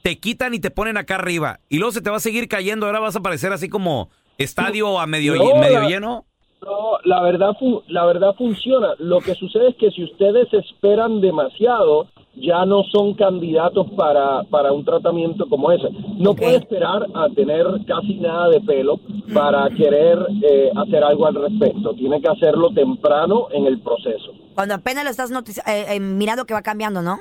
te 0.03 0.19
quitan 0.19 0.53
y 0.53 0.59
te 0.59 0.69
ponen 0.69 0.97
acá 0.97 1.15
arriba, 1.15 1.59
y 1.67 1.77
luego 1.77 1.91
se 1.91 2.01
te 2.01 2.09
va 2.11 2.17
a 2.17 2.19
seguir 2.19 2.47
cayendo, 2.47 2.85
ahora 2.85 2.99
vas 2.99 3.15
a 3.15 3.21
parecer 3.21 3.51
así 3.51 3.67
como 3.67 4.09
estadio 4.37 4.99
a 4.99 5.07
medio, 5.07 5.35
No, 5.35 5.55
medio 5.55 5.81
la- 5.81 5.87
lleno. 5.89 6.25
No, 6.63 6.99
la 7.05 7.23
verdad, 7.23 7.53
la 7.87 8.05
verdad 8.05 8.35
funciona. 8.37 8.89
Lo 8.99 9.19
que 9.19 9.33
sucede 9.33 9.69
es 9.69 9.75
que 9.77 9.89
si 9.89 10.03
ustedes 10.03 10.53
esperan 10.53 11.19
demasiado, 11.19 12.07
ya 12.35 12.65
no 12.65 12.83
son 12.83 13.15
candidatos 13.15 13.87
para, 13.97 14.43
para 14.43 14.71
un 14.71 14.85
tratamiento 14.85 15.47
como 15.49 15.71
ese. 15.71 15.89
No 16.17 16.35
puede 16.35 16.57
esperar 16.57 17.07
a 17.15 17.29
tener 17.29 17.65
casi 17.87 18.13
nada 18.15 18.49
de 18.49 18.61
pelo 18.61 18.99
para 19.33 19.67
querer 19.71 20.19
eh, 20.43 20.71
hacer 20.75 21.03
algo 21.03 21.25
al 21.25 21.33
respecto. 21.33 21.95
Tiene 21.95 22.21
que 22.21 22.27
hacerlo 22.27 22.69
temprano 22.69 23.47
en 23.51 23.65
el 23.65 23.79
proceso. 23.81 24.31
Cuando 24.53 24.75
apenas 24.75 25.03
lo 25.03 25.09
estás 25.09 25.31
eh, 25.31 25.85
eh, 25.95 25.99
mirando 25.99 26.45
que 26.45 26.53
va 26.53 26.61
cambiando, 26.61 27.01
¿no? 27.01 27.17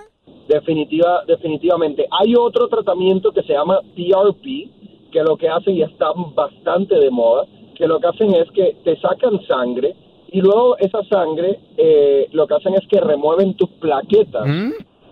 Definitiva, 0.48 1.24
definitivamente. 1.26 2.06
Hay 2.20 2.34
otro 2.34 2.68
tratamiento 2.68 3.32
que 3.32 3.42
se 3.42 3.54
llama 3.54 3.80
PRP, 3.94 4.70
que 5.10 5.22
lo 5.22 5.36
que 5.38 5.48
hacen 5.48 5.76
y 5.76 5.82
está 5.82 6.12
bastante 6.34 6.96
de 6.96 7.10
moda, 7.10 7.46
que 7.80 7.88
lo 7.88 7.98
que 7.98 8.08
hacen 8.08 8.34
es 8.34 8.50
que 8.50 8.76
te 8.84 9.00
sacan 9.00 9.40
sangre 9.48 9.96
y 10.30 10.42
luego 10.42 10.76
esa 10.76 11.02
sangre 11.04 11.58
eh, 11.78 12.28
lo 12.32 12.46
que 12.46 12.54
hacen 12.54 12.74
es 12.74 12.86
que 12.86 13.00
remueven 13.00 13.54
tus 13.54 13.70
plaquetas 13.70 14.46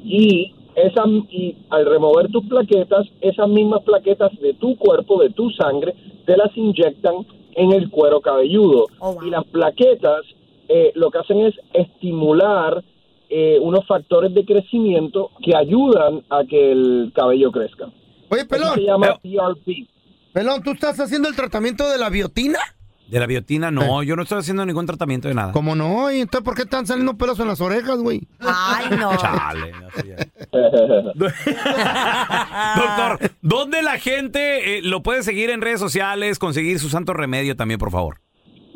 y 0.04 0.52
esa 0.76 1.04
y 1.30 1.56
al 1.70 1.86
remover 1.86 2.28
tus 2.28 2.46
plaquetas, 2.46 3.06
esas 3.22 3.48
mismas 3.48 3.82
plaquetas 3.82 4.38
de 4.38 4.52
tu 4.52 4.76
cuerpo, 4.76 5.20
de 5.20 5.30
tu 5.30 5.50
sangre, 5.50 5.94
te 6.26 6.36
las 6.36 6.54
inyectan 6.56 7.26
en 7.54 7.72
el 7.72 7.90
cuero 7.90 8.20
cabelludo. 8.20 8.86
Y 9.24 9.30
las 9.30 9.44
plaquetas 9.46 10.22
eh, 10.68 10.92
lo 10.94 11.10
que 11.10 11.18
hacen 11.18 11.40
es 11.40 11.54
estimular 11.72 12.84
eh, 13.30 13.58
unos 13.60 13.86
factores 13.86 14.32
de 14.34 14.44
crecimiento 14.44 15.30
que 15.42 15.56
ayudan 15.56 16.22
a 16.28 16.44
que 16.44 16.70
el 16.70 17.12
cabello 17.14 17.50
crezca. 17.50 17.88
Oye, 18.28 18.44
pelón. 18.44 18.74
se 18.74 18.82
llama 18.82 19.18
PRP. 19.22 19.88
Pelón, 20.38 20.62
¿tú 20.62 20.70
estás 20.70 21.00
haciendo 21.00 21.28
el 21.28 21.34
tratamiento 21.34 21.90
de 21.90 21.98
la 21.98 22.10
biotina? 22.10 22.60
De 23.08 23.18
la 23.18 23.26
biotina, 23.26 23.72
no, 23.72 24.04
yo 24.04 24.14
no 24.14 24.22
estoy 24.22 24.38
haciendo 24.38 24.64
ningún 24.64 24.86
tratamiento 24.86 25.26
de 25.26 25.34
nada. 25.34 25.50
¿Cómo 25.50 25.74
no? 25.74 26.12
¿Y 26.12 26.20
entonces 26.20 26.44
por 26.44 26.54
qué 26.54 26.62
están 26.62 26.86
saliendo 26.86 27.18
pelos 27.18 27.40
en 27.40 27.48
las 27.48 27.60
orejas, 27.60 27.98
güey? 27.98 28.20
Ay, 28.38 28.86
no. 28.96 29.16
Chale, 29.20 29.72
así 29.88 30.10
es. 30.10 30.28
Doctor, 32.76 33.32
¿dónde 33.42 33.82
la 33.82 33.98
gente 33.98 34.78
eh, 34.78 34.82
lo 34.84 35.02
puede 35.02 35.24
seguir 35.24 35.50
en 35.50 35.60
redes 35.60 35.80
sociales, 35.80 36.38
conseguir 36.38 36.78
su 36.78 36.88
santo 36.88 37.14
remedio 37.14 37.56
también, 37.56 37.80
por 37.80 37.90
favor? 37.90 38.18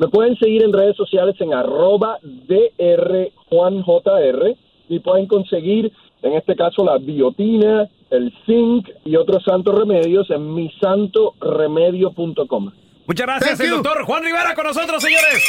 Me 0.01 0.09
pueden 0.09 0.35
seguir 0.39 0.63
en 0.63 0.73
redes 0.73 0.97
sociales 0.97 1.35
en 1.39 1.53
arroba 1.53 2.17
drjuanjr 2.49 4.57
y 4.89 4.99
pueden 4.99 5.27
conseguir, 5.27 5.93
en 6.23 6.33
este 6.33 6.55
caso, 6.55 6.83
la 6.83 6.97
biotina, 6.97 7.87
el 8.09 8.33
zinc 8.45 8.89
y 9.05 9.15
otros 9.17 9.43
santos 9.43 9.77
remedios 9.77 10.31
en 10.31 10.55
misantoremedio.com. 10.55 12.71
Muchas 13.05 13.27
gracias, 13.27 13.59
el 13.59 13.71
doctor 13.71 14.05
Juan 14.05 14.23
Rivera 14.23 14.55
con 14.55 14.65
nosotros, 14.65 15.03
señores. 15.03 15.43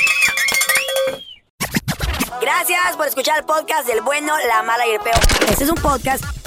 Gracias 2.41 2.97
por 2.97 3.07
escuchar 3.07 3.39
el 3.39 3.45
podcast 3.45 3.87
del 3.87 4.01
bueno, 4.03 4.33
la 4.49 4.65
mala 4.65 4.85
y 4.89 4.91
el 4.91 4.99
peor. 5.01 5.21
Este 5.49 5.63
es 5.65 5.71
un 5.71 5.77
podcast 5.77 6.44